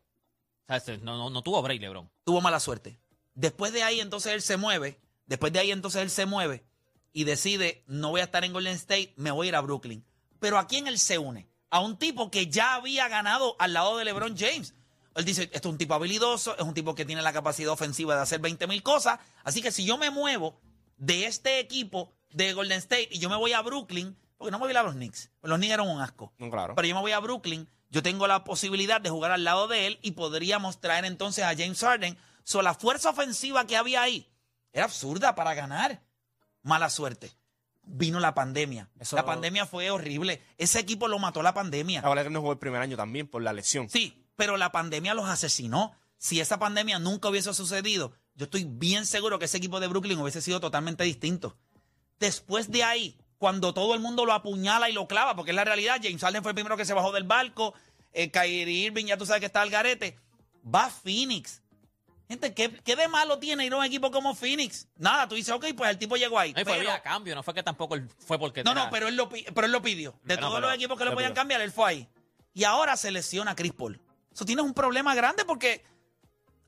O 0.67 0.79
sea, 0.79 0.97
no, 0.97 1.17
no, 1.17 1.29
no 1.29 1.41
tuvo 1.43 1.61
break, 1.61 1.81
LeBron. 1.81 2.09
tuvo 2.23 2.41
mala 2.41 2.59
suerte. 2.59 2.99
Después 3.33 3.71
de 3.73 3.83
ahí 3.83 3.99
entonces 3.99 4.33
él 4.33 4.41
se 4.41 4.57
mueve, 4.57 4.99
después 5.25 5.51
de 5.53 5.59
ahí 5.59 5.71
entonces 5.71 6.01
él 6.01 6.09
se 6.09 6.25
mueve 6.25 6.63
y 7.13 7.25
decide, 7.25 7.83
no 7.87 8.09
voy 8.09 8.21
a 8.21 8.25
estar 8.25 8.43
en 8.45 8.53
Golden 8.53 8.73
State, 8.75 9.13
me 9.17 9.31
voy 9.31 9.47
a 9.47 9.49
ir 9.49 9.55
a 9.55 9.61
Brooklyn. 9.61 10.03
Pero 10.39 10.57
¿a 10.57 10.65
quién 10.67 10.87
él 10.87 10.97
se 10.97 11.17
une? 11.17 11.47
A 11.71 11.79
un 11.79 11.97
tipo 11.97 12.29
que 12.29 12.47
ya 12.47 12.75
había 12.75 13.07
ganado 13.07 13.55
al 13.57 13.73
lado 13.73 13.97
de 13.97 14.05
LeBron 14.05 14.37
James. 14.37 14.75
Él 15.15 15.25
dice, 15.25 15.49
esto 15.51 15.67
es 15.67 15.71
un 15.71 15.77
tipo 15.77 15.93
habilidoso, 15.93 16.55
es 16.55 16.63
un 16.63 16.73
tipo 16.73 16.93
que 16.95 17.05
tiene 17.05 17.21
la 17.21 17.33
capacidad 17.33 17.71
ofensiva 17.71 18.15
de 18.15 18.21
hacer 18.21 18.39
20 18.39 18.67
mil 18.67 18.81
cosas, 18.81 19.19
así 19.43 19.61
que 19.61 19.71
si 19.71 19.83
yo 19.83 19.97
me 19.97 20.09
muevo 20.09 20.61
de 20.97 21.25
este 21.25 21.59
equipo 21.59 22.13
de 22.29 22.53
Golden 22.53 22.77
State 22.77 23.09
y 23.11 23.19
yo 23.19 23.29
me 23.29 23.35
voy 23.35 23.51
a 23.51 23.61
Brooklyn, 23.61 24.15
porque 24.37 24.51
no 24.51 24.57
me 24.57 24.63
voy 24.63 24.69
a 24.69 24.71
ir 24.71 24.77
a 24.77 24.83
los 24.83 24.93
Knicks, 24.93 25.29
los 25.41 25.57
Knicks 25.57 25.73
eran 25.73 25.87
un 25.87 25.99
asco. 25.99 26.31
No, 26.37 26.49
claro. 26.49 26.75
Pero 26.75 26.87
yo 26.87 26.95
me 26.95 27.01
voy 27.01 27.11
a 27.11 27.19
Brooklyn, 27.19 27.67
yo 27.89 28.01
tengo 28.01 28.25
la 28.25 28.45
posibilidad 28.45 29.01
de 29.01 29.09
jugar 29.09 29.31
al 29.31 29.43
lado 29.43 29.67
de 29.67 29.87
él 29.87 29.99
y 30.01 30.11
podríamos 30.11 30.79
traer 30.79 31.03
entonces 31.03 31.43
a 31.43 31.55
James 31.57 31.79
Harden. 31.81 32.17
So, 32.43 32.61
la 32.61 32.73
fuerza 32.73 33.09
ofensiva 33.09 33.67
que 33.67 33.75
había 33.75 34.01
ahí 34.01 34.31
era 34.71 34.85
absurda 34.85 35.35
para 35.35 35.53
ganar. 35.53 36.01
Mala 36.63 36.89
suerte. 36.89 37.31
Vino 37.83 38.19
la 38.19 38.33
pandemia. 38.33 38.89
Eso- 38.99 39.15
La 39.15 39.25
pandemia 39.25 39.65
fue 39.65 39.89
horrible. 39.91 40.41
Ese 40.57 40.79
equipo 40.79 41.07
lo 41.07 41.19
mató 41.19 41.41
la 41.41 41.53
pandemia. 41.53 42.01
Ahora 42.01 42.23
que 42.23 42.29
no 42.29 42.39
jugó 42.39 42.53
el 42.53 42.59
primer 42.59 42.81
año 42.81 42.95
también 42.95 43.27
por 43.27 43.41
la 43.41 43.53
lesión. 43.53 43.89
Sí, 43.89 44.23
pero 44.35 44.57
la 44.57 44.71
pandemia 44.71 45.13
los 45.13 45.27
asesinó. 45.27 45.93
Si 46.17 46.39
esa 46.39 46.59
pandemia 46.59 46.99
nunca 46.99 47.29
hubiese 47.29 47.53
sucedido, 47.53 48.13
yo 48.35 48.45
estoy 48.45 48.65
bien 48.65 49.05
seguro 49.05 49.39
que 49.39 49.45
ese 49.45 49.57
equipo 49.57 49.79
de 49.79 49.87
Brooklyn 49.87 50.19
hubiese 50.19 50.41
sido 50.41 50.59
totalmente 50.59 51.03
distinto. 51.03 51.57
Después 52.19 52.69
de 52.71 52.83
ahí, 52.83 53.17
cuando 53.39 53.73
todo 53.73 53.95
el 53.95 53.99
mundo 53.99 54.25
lo 54.25 54.33
apuñala 54.33 54.89
y 54.89 54.93
lo 54.93 55.07
clava, 55.07 55.35
porque 55.35 55.51
es 55.51 55.55
la 55.55 55.63
realidad, 55.63 55.99
James 56.01 56.21
Harden 56.21 56.43
fue 56.43 56.51
el 56.51 56.55
primero 56.55 56.77
que 56.77 56.85
se 56.85 56.93
bajó 56.93 57.11
del 57.11 57.23
barco, 57.23 57.73
eh, 58.13 58.29
Kyrie 58.29 58.85
Irving 58.85 59.05
ya 59.05 59.17
tú 59.17 59.25
sabes 59.25 59.39
que 59.39 59.47
está 59.47 59.61
al 59.63 59.71
garete, 59.71 60.19
va 60.63 60.85
a 60.85 60.89
Phoenix. 60.91 61.60
Gente, 62.31 62.53
¿qué, 62.53 62.71
qué 62.83 62.95
de 62.95 63.09
malo 63.09 63.39
tiene 63.39 63.65
ir 63.65 63.73
a 63.73 63.77
un 63.77 63.83
equipo 63.83 64.09
como 64.09 64.33
Phoenix? 64.33 64.87
Nada, 64.95 65.27
tú 65.27 65.35
dices, 65.35 65.53
ok, 65.53 65.65
pues 65.75 65.89
el 65.89 65.97
tipo 65.97 66.15
llegó 66.15 66.39
ahí. 66.39 66.53
No, 66.53 66.61
y 66.61 66.63
fue 66.63 66.73
pero- 66.73 66.83
vía 66.85 67.01
cambio, 67.01 67.35
no 67.35 67.43
fue 67.43 67.53
que 67.53 67.61
tampoco 67.61 67.95
él 67.95 68.07
fue 68.25 68.39
porque. 68.39 68.63
no, 68.63 68.73
no, 68.73 68.89
pero 68.89 69.09
él 69.09 69.17
lo, 69.17 69.27
pero 69.27 69.65
él 69.65 69.71
lo 69.73 69.81
pidió. 69.81 70.17
De 70.23 70.37
todos 70.37 70.53
pero- 70.55 70.67
los 70.67 70.75
equipos 70.75 70.97
que 70.97 71.03
lo 71.03 71.11
lo 71.11 71.15
podían 71.17 71.31
pidió. 71.33 71.41
cambiar, 71.41 71.59
él 71.59 71.71
fue 71.73 71.89
ahí. 71.89 72.09
Y 72.53 72.63
ahora 72.63 72.95
se 72.95 73.11
lesiona 73.11 73.53
Chris 73.55 73.73
Paul. 73.73 73.99
Eso 74.33 74.45
tienes 74.45 74.63
un 74.63 74.73
problema 74.73 75.13
grande 75.13 75.43
porque 75.43 75.83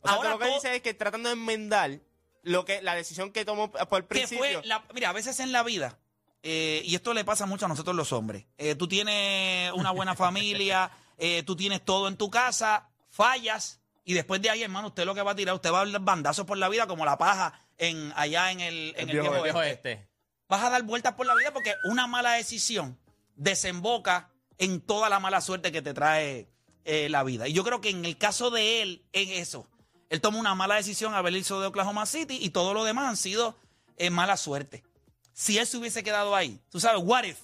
O 0.02 0.08
sea, 0.10 0.17
ahora 0.17 0.32
lo 0.32 0.39
que 0.39 0.45
todo- 0.47 0.56
dice 0.56 0.76
es 0.76 0.82
que 0.82 0.93
tratando 0.93 1.30
de 1.30 1.34
enmendar 1.34 1.99
lo 2.41 2.65
que, 2.65 2.82
la 2.82 2.93
decisión 2.93 3.32
que 3.32 3.45
tomó 3.45 3.71
por 3.71 3.99
el 3.99 4.04
que 4.04 4.08
principio. 4.10 4.38
fue 4.39 4.62
la- 4.65 4.84
mira, 4.93 5.10
a 5.12 5.13
veces 5.13 5.39
en 5.39 5.54
la 5.54 5.63
vida, 5.63 5.97
eh, 6.41 6.82
y 6.84 6.93
esto 6.95 7.13
le 7.13 7.23
pasa 7.23 7.45
mucho 7.45 7.65
a 7.67 7.69
nosotros 7.69 7.95
los 7.95 8.12
hombres, 8.12 8.45
eh, 8.58 8.76
tú 8.76 8.89
tienes 8.89 9.71
una 9.71 9.91
buena 9.91 10.13
familia, 10.13 10.91
eh, 11.17 11.43
tú 11.43 11.56
tienes 11.56 11.86
todo 11.86 12.10
en 12.10 12.17
tu 12.17 12.30
casa, 12.30 12.89
fallas, 13.10 13.80
y 14.05 14.13
después 14.13 14.41
de 14.41 14.49
ahí, 14.49 14.63
hermano, 14.63 14.87
usted 14.87 15.05
lo 15.05 15.15
que 15.15 15.21
va 15.21 15.31
a 15.31 15.35
tirar, 15.35 15.55
usted 15.55 15.71
va 15.71 15.81
a 15.81 15.85
dar 15.85 15.99
bandazos 16.01 16.45
por 16.45 16.57
la 16.57 16.69
vida 16.69 16.87
como 16.87 17.05
la 17.05 17.17
paja 17.17 17.59
en, 17.77 18.11
allá 18.15 18.51
en 18.51 18.59
el, 18.61 18.93
en 18.97 19.09
el 19.09 19.15
viejo 19.21 19.35
el 19.37 19.43
viejo 19.43 19.61
este. 19.63 20.07
vas 20.49 20.63
a 20.63 20.69
dar 20.69 20.83
vueltas 20.83 21.13
por 21.13 21.25
la 21.25 21.35
vida 21.35 21.51
porque 21.53 21.73
una 21.85 22.05
mala 22.07 22.33
decisión 22.33 22.97
desemboca 23.35 24.29
en 24.57 24.81
toda 24.81 25.09
la 25.09 25.19
mala 25.19 25.41
suerte 25.41 25.71
que 25.71 25.81
te 25.81 25.93
trae 25.93 26.47
eh, 26.85 27.09
la 27.09 27.23
vida. 27.23 27.47
Y 27.47 27.53
yo 27.53 27.63
creo 27.63 27.81
que 27.81 27.89
en 27.89 28.05
el 28.05 28.17
caso 28.17 28.49
de 28.51 28.81
él, 28.81 29.03
en 29.13 29.29
eso, 29.29 29.67
él 30.09 30.21
tomó 30.21 30.39
una 30.39 30.53
mala 30.55 30.75
decisión 30.75 31.13
haber 31.13 31.33
irse 31.33 31.53
de 31.55 31.65
Oklahoma 31.65 32.05
City 32.05 32.37
y 32.41 32.49
todo 32.51 32.73
lo 32.73 32.83
demás 32.83 33.07
han 33.09 33.17
sido 33.17 33.57
eh, 33.97 34.09
mala 34.09 34.37
suerte. 34.37 34.83
Si 35.33 35.57
él 35.57 35.65
se 35.65 35.77
hubiese 35.77 36.03
quedado 36.03 36.35
ahí, 36.35 36.59
tú 36.69 36.79
sabes, 36.79 37.01
what 37.03 37.23
if? 37.23 37.39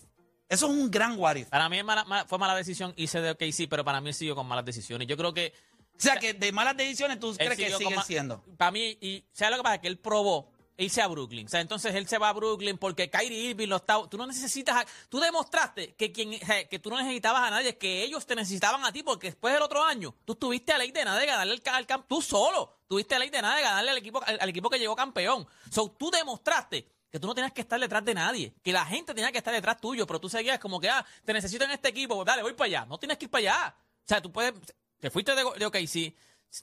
Eso 0.47 0.65
es 0.67 0.71
un 0.71 0.89
gran 0.91 1.17
what 1.17 1.35
if. 1.35 1.47
Para 1.49 1.69
mí 1.69 1.77
es 1.79 1.83
mala- 1.85 2.05
ma- 2.05 2.25
fue 2.25 2.37
mala 2.37 2.55
decisión 2.55 2.93
irse 2.95 3.21
de 3.21 3.31
OKC, 3.31 3.67
pero 3.69 3.83
para 3.83 4.01
mí 4.01 4.09
él 4.09 4.13
siguió 4.15 4.35
con 4.35 4.47
malas 4.47 4.65
decisiones. 4.65 5.07
Yo 5.07 5.17
creo 5.17 5.33
que. 5.33 5.53
O 5.99 6.01
sea, 6.01 6.17
que 6.17 6.33
de 6.33 6.51
malas 6.51 6.77
decisiones 6.77 7.19
tú 7.19 7.35
crees 7.35 7.55
que 7.57 7.69
siguen 7.77 8.03
siendo. 8.03 8.43
Para 8.57 8.71
mí, 8.71 8.97
y 9.01 9.25
¿sabes 9.33 9.51
lo 9.51 9.57
que 9.57 9.63
pasa? 9.63 9.77
Que 9.81 9.87
él 9.89 9.97
probó 9.99 10.51
irse 10.77 11.01
a 11.01 11.07
Brooklyn. 11.07 11.45
O 11.45 11.49
sea, 11.49 11.59
entonces 11.59 11.93
él 11.93 12.07
se 12.07 12.17
va 12.17 12.29
a 12.29 12.33
Brooklyn 12.33 12.77
porque 12.77 13.09
Kyrie 13.09 13.49
Irving 13.49 13.67
lo 13.67 13.75
está. 13.75 14.01
Tú 14.09 14.17
no 14.17 14.25
necesitas. 14.25 14.77
a- 14.77 14.85
tú 15.09 15.19
demostraste 15.19 15.93
que, 15.95 16.11
quien, 16.13 16.39
que 16.69 16.79
tú 16.79 16.89
no 16.89 16.97
necesitabas 16.97 17.41
a 17.43 17.49
nadie, 17.49 17.77
que 17.77 18.01
ellos 18.03 18.25
te 18.25 18.33
necesitaban 18.35 18.85
a 18.85 18.91
ti, 18.93 19.03
porque 19.03 19.27
después 19.27 19.53
del 19.53 19.61
otro 19.61 19.83
año 19.83 20.15
tú 20.23 20.35
tuviste 20.35 20.71
a 20.71 20.77
ley 20.77 20.91
de 20.91 21.03
nada 21.03 21.19
de 21.19 21.25
ganarle 21.25 21.53
el, 21.55 21.61
al 21.73 21.85
camp. 21.85 22.05
Tú 22.07 22.21
solo 22.21 22.77
tuviste 22.87 23.15
a 23.15 23.19
ley 23.19 23.29
de 23.29 23.41
nada 23.41 23.57
de 23.57 23.61
ganarle 23.63 23.91
al 23.91 23.97
equipo, 23.97 24.23
al, 24.25 24.37
al 24.39 24.49
equipo 24.49 24.69
que 24.69 24.79
llegó 24.79 24.95
campeón. 24.95 25.45
So, 25.69 25.91
tú 25.91 26.09
demostraste 26.11 26.87
que 27.11 27.19
tú 27.19 27.27
no 27.27 27.35
tenías 27.35 27.51
que 27.51 27.61
estar 27.61 27.77
detrás 27.79 28.05
de 28.05 28.13
nadie, 28.13 28.53
que 28.63 28.71
la 28.71 28.85
gente 28.85 29.13
tenía 29.13 29.31
que 29.33 29.39
estar 29.39 29.53
detrás 29.53 29.81
tuyo, 29.81 30.07
pero 30.07 30.19
tú 30.21 30.29
seguías 30.29 30.59
como 30.59 30.79
que, 30.79 30.89
ah, 30.89 31.05
te 31.25 31.33
necesito 31.33 31.65
en 31.65 31.71
este 31.71 31.89
equipo, 31.89 32.15
pues 32.15 32.25
dale, 32.25 32.41
voy 32.43 32.53
para 32.53 32.67
allá. 32.67 32.85
No 32.85 32.97
tienes 32.99 33.17
que 33.17 33.25
ir 33.25 33.31
para 33.31 33.39
allá. 33.41 33.75
O 33.77 34.07
sea, 34.07 34.21
tú 34.21 34.31
puedes, 34.31 34.53
te 34.99 35.09
fuiste 35.09 35.33
de, 35.35 35.43
de 35.57 35.65
OKC 35.65 36.15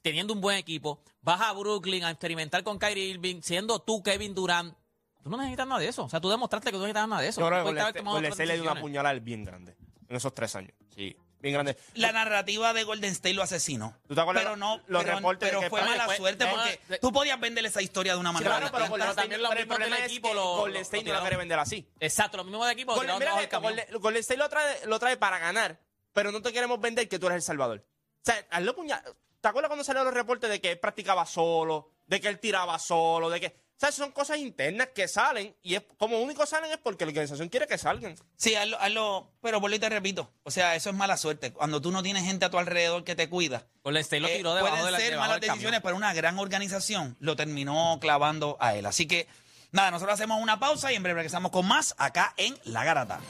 teniendo 0.02 0.32
un 0.32 0.40
buen 0.40 0.56
equipo, 0.56 1.00
vas 1.22 1.40
a 1.40 1.52
Brooklyn 1.52 2.04
a 2.04 2.10
experimentar 2.10 2.62
con 2.64 2.78
Kyrie 2.78 3.04
Irving, 3.10 3.40
siendo 3.42 3.78
tú 3.80 4.02
Kevin 4.02 4.34
Durant. 4.34 4.74
Tú 5.22 5.30
no 5.30 5.36
necesitas 5.38 5.66
nada 5.66 5.80
de 5.80 5.88
eso. 5.88 6.04
O 6.04 6.08
sea, 6.08 6.20
tú 6.20 6.28
demostraste 6.30 6.70
que 6.70 6.72
tú 6.72 6.78
no 6.78 6.84
necesitas 6.86 7.08
nada 7.08 7.22
de 7.22 7.28
eso. 7.28 7.40
Yo 7.40 7.46
creo 7.48 7.64
que 7.64 7.70
otras 7.70 7.88
State 8.32 8.46
le 8.46 8.54
dio 8.54 8.62
una 8.70 8.80
puñalada 8.80 9.18
bien 9.18 9.44
grande 9.44 9.76
en 10.08 10.16
esos 10.16 10.32
tres 10.34 10.54
años. 10.56 10.72
Sí, 10.94 11.16
bien 11.40 11.54
grande. 11.54 11.76
La 11.94 12.12
narrativa 12.12 12.72
de 12.72 12.84
Golden 12.84 13.10
State 13.12 13.34
lo 13.34 13.42
asesinó. 13.42 13.96
¿Tú 14.06 14.14
te 14.14 14.20
acuerdas 14.20 14.44
Pero 14.44 14.56
no, 14.56 14.80
los 14.86 15.02
pero, 15.04 15.16
reportes 15.16 15.48
pero 15.50 15.68
fue 15.68 15.82
mala 15.82 16.04
fue- 16.06 16.16
suerte 16.16 16.44
no, 16.44 16.50
porque 16.52 16.98
tú 17.00 17.12
podías 17.12 17.38
venderle 17.40 17.68
esa 17.68 17.82
historia 17.82 18.12
de 18.14 18.20
una 18.20 18.30
manera 18.32 18.56
Claro, 18.58 18.72
pero 18.72 18.84
State, 18.96 19.14
también 19.16 19.42
lo 19.42 19.48
pero 19.48 19.60
mismo 19.60 19.74
que 19.74 19.76
problema 19.78 19.96
el 19.98 20.02
es 20.04 20.10
equipo 20.12 20.28
que 20.28 20.34
lo- 20.34 20.56
Golden 20.58 20.74
lo 20.74 20.80
State 20.80 21.04
no 21.04 21.12
la 21.14 21.20
quiere 21.20 21.36
vender 21.36 21.58
así. 21.58 21.88
Exacto, 22.00 22.36
lo 22.38 22.44
mismo 22.44 22.64
de 22.64 22.72
equipo. 22.72 22.94
Golden, 22.94 23.18
tiraron 23.18 23.38
mira 23.38 23.48
debajo 23.48 23.68
del. 23.68 23.76
Golden, 23.84 24.00
Golden 24.02 24.20
State 24.20 24.38
lo 24.38 24.48
trae, 24.48 24.86
lo 24.86 24.98
trae 24.98 25.16
para 25.16 25.38
ganar, 25.38 25.80
pero 26.12 26.30
no 26.32 26.40
te 26.42 26.52
queremos 26.52 26.80
vender 26.80 27.08
que 27.08 27.18
tú 27.18 27.26
eres 27.26 27.36
el 27.36 27.42
salvador. 27.42 27.84
O 28.26 28.32
sea, 28.32 28.44
hazlo 28.50 28.74
puñal. 28.74 29.00
¿Te 29.40 29.48
acuerdas 29.48 29.68
cuando 29.68 29.84
salieron 29.84 30.06
los 30.06 30.14
reportes 30.14 30.50
de 30.50 30.60
que 30.60 30.72
él 30.72 30.78
practicaba 30.80 31.24
solo, 31.26 31.92
de 32.06 32.20
que 32.20 32.26
él 32.26 32.40
tiraba 32.40 32.76
solo, 32.80 33.30
de 33.30 33.40
que. 33.40 33.46
O 33.46 33.78
sea, 33.78 33.92
son 33.92 34.10
cosas 34.10 34.38
internas 34.38 34.88
que 34.94 35.06
salen 35.06 35.54
y 35.62 35.74
es, 35.74 35.82
como 35.98 36.18
único 36.18 36.46
salen 36.46 36.72
es 36.72 36.78
porque 36.78 37.04
la 37.04 37.10
organización 37.10 37.50
quiere 37.50 37.66
que 37.66 37.76
salgan. 37.76 38.16
Sí, 38.34 38.54
hazlo, 38.54 38.80
hazlo 38.80 39.30
pero 39.42 39.60
vuelvo 39.60 39.76
y 39.76 39.78
te 39.78 39.90
repito, 39.90 40.32
o 40.44 40.50
sea, 40.50 40.74
eso 40.74 40.88
es 40.90 40.96
mala 40.96 41.18
suerte. 41.18 41.52
Cuando 41.52 41.80
tú 41.80 41.92
no 41.92 42.02
tienes 42.02 42.24
gente 42.24 42.46
a 42.46 42.50
tu 42.50 42.58
alrededor 42.58 43.04
que 43.04 43.14
te 43.14 43.28
cuida, 43.28 43.58
eh, 43.58 43.62
pueden 43.84 44.04
ser 44.04 45.16
malas 45.18 45.40
decisiones, 45.40 45.80
pero 45.82 45.94
una 45.94 46.14
gran 46.14 46.38
organización 46.38 47.16
lo 47.20 47.36
terminó 47.36 47.98
clavando 48.00 48.56
a 48.60 48.74
él. 48.74 48.86
Así 48.86 49.06
que, 49.06 49.28
nada, 49.72 49.90
nosotros 49.90 50.14
hacemos 50.14 50.42
una 50.42 50.58
pausa 50.58 50.90
y 50.90 50.96
en 50.96 51.02
breve 51.02 51.18
regresamos 51.18 51.52
con 51.52 51.68
más 51.68 51.94
acá 51.98 52.32
en 52.38 52.58
La 52.64 52.82
Garata. 52.82 53.20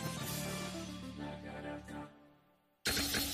La 1.19 1.41
Garata. 1.43 3.26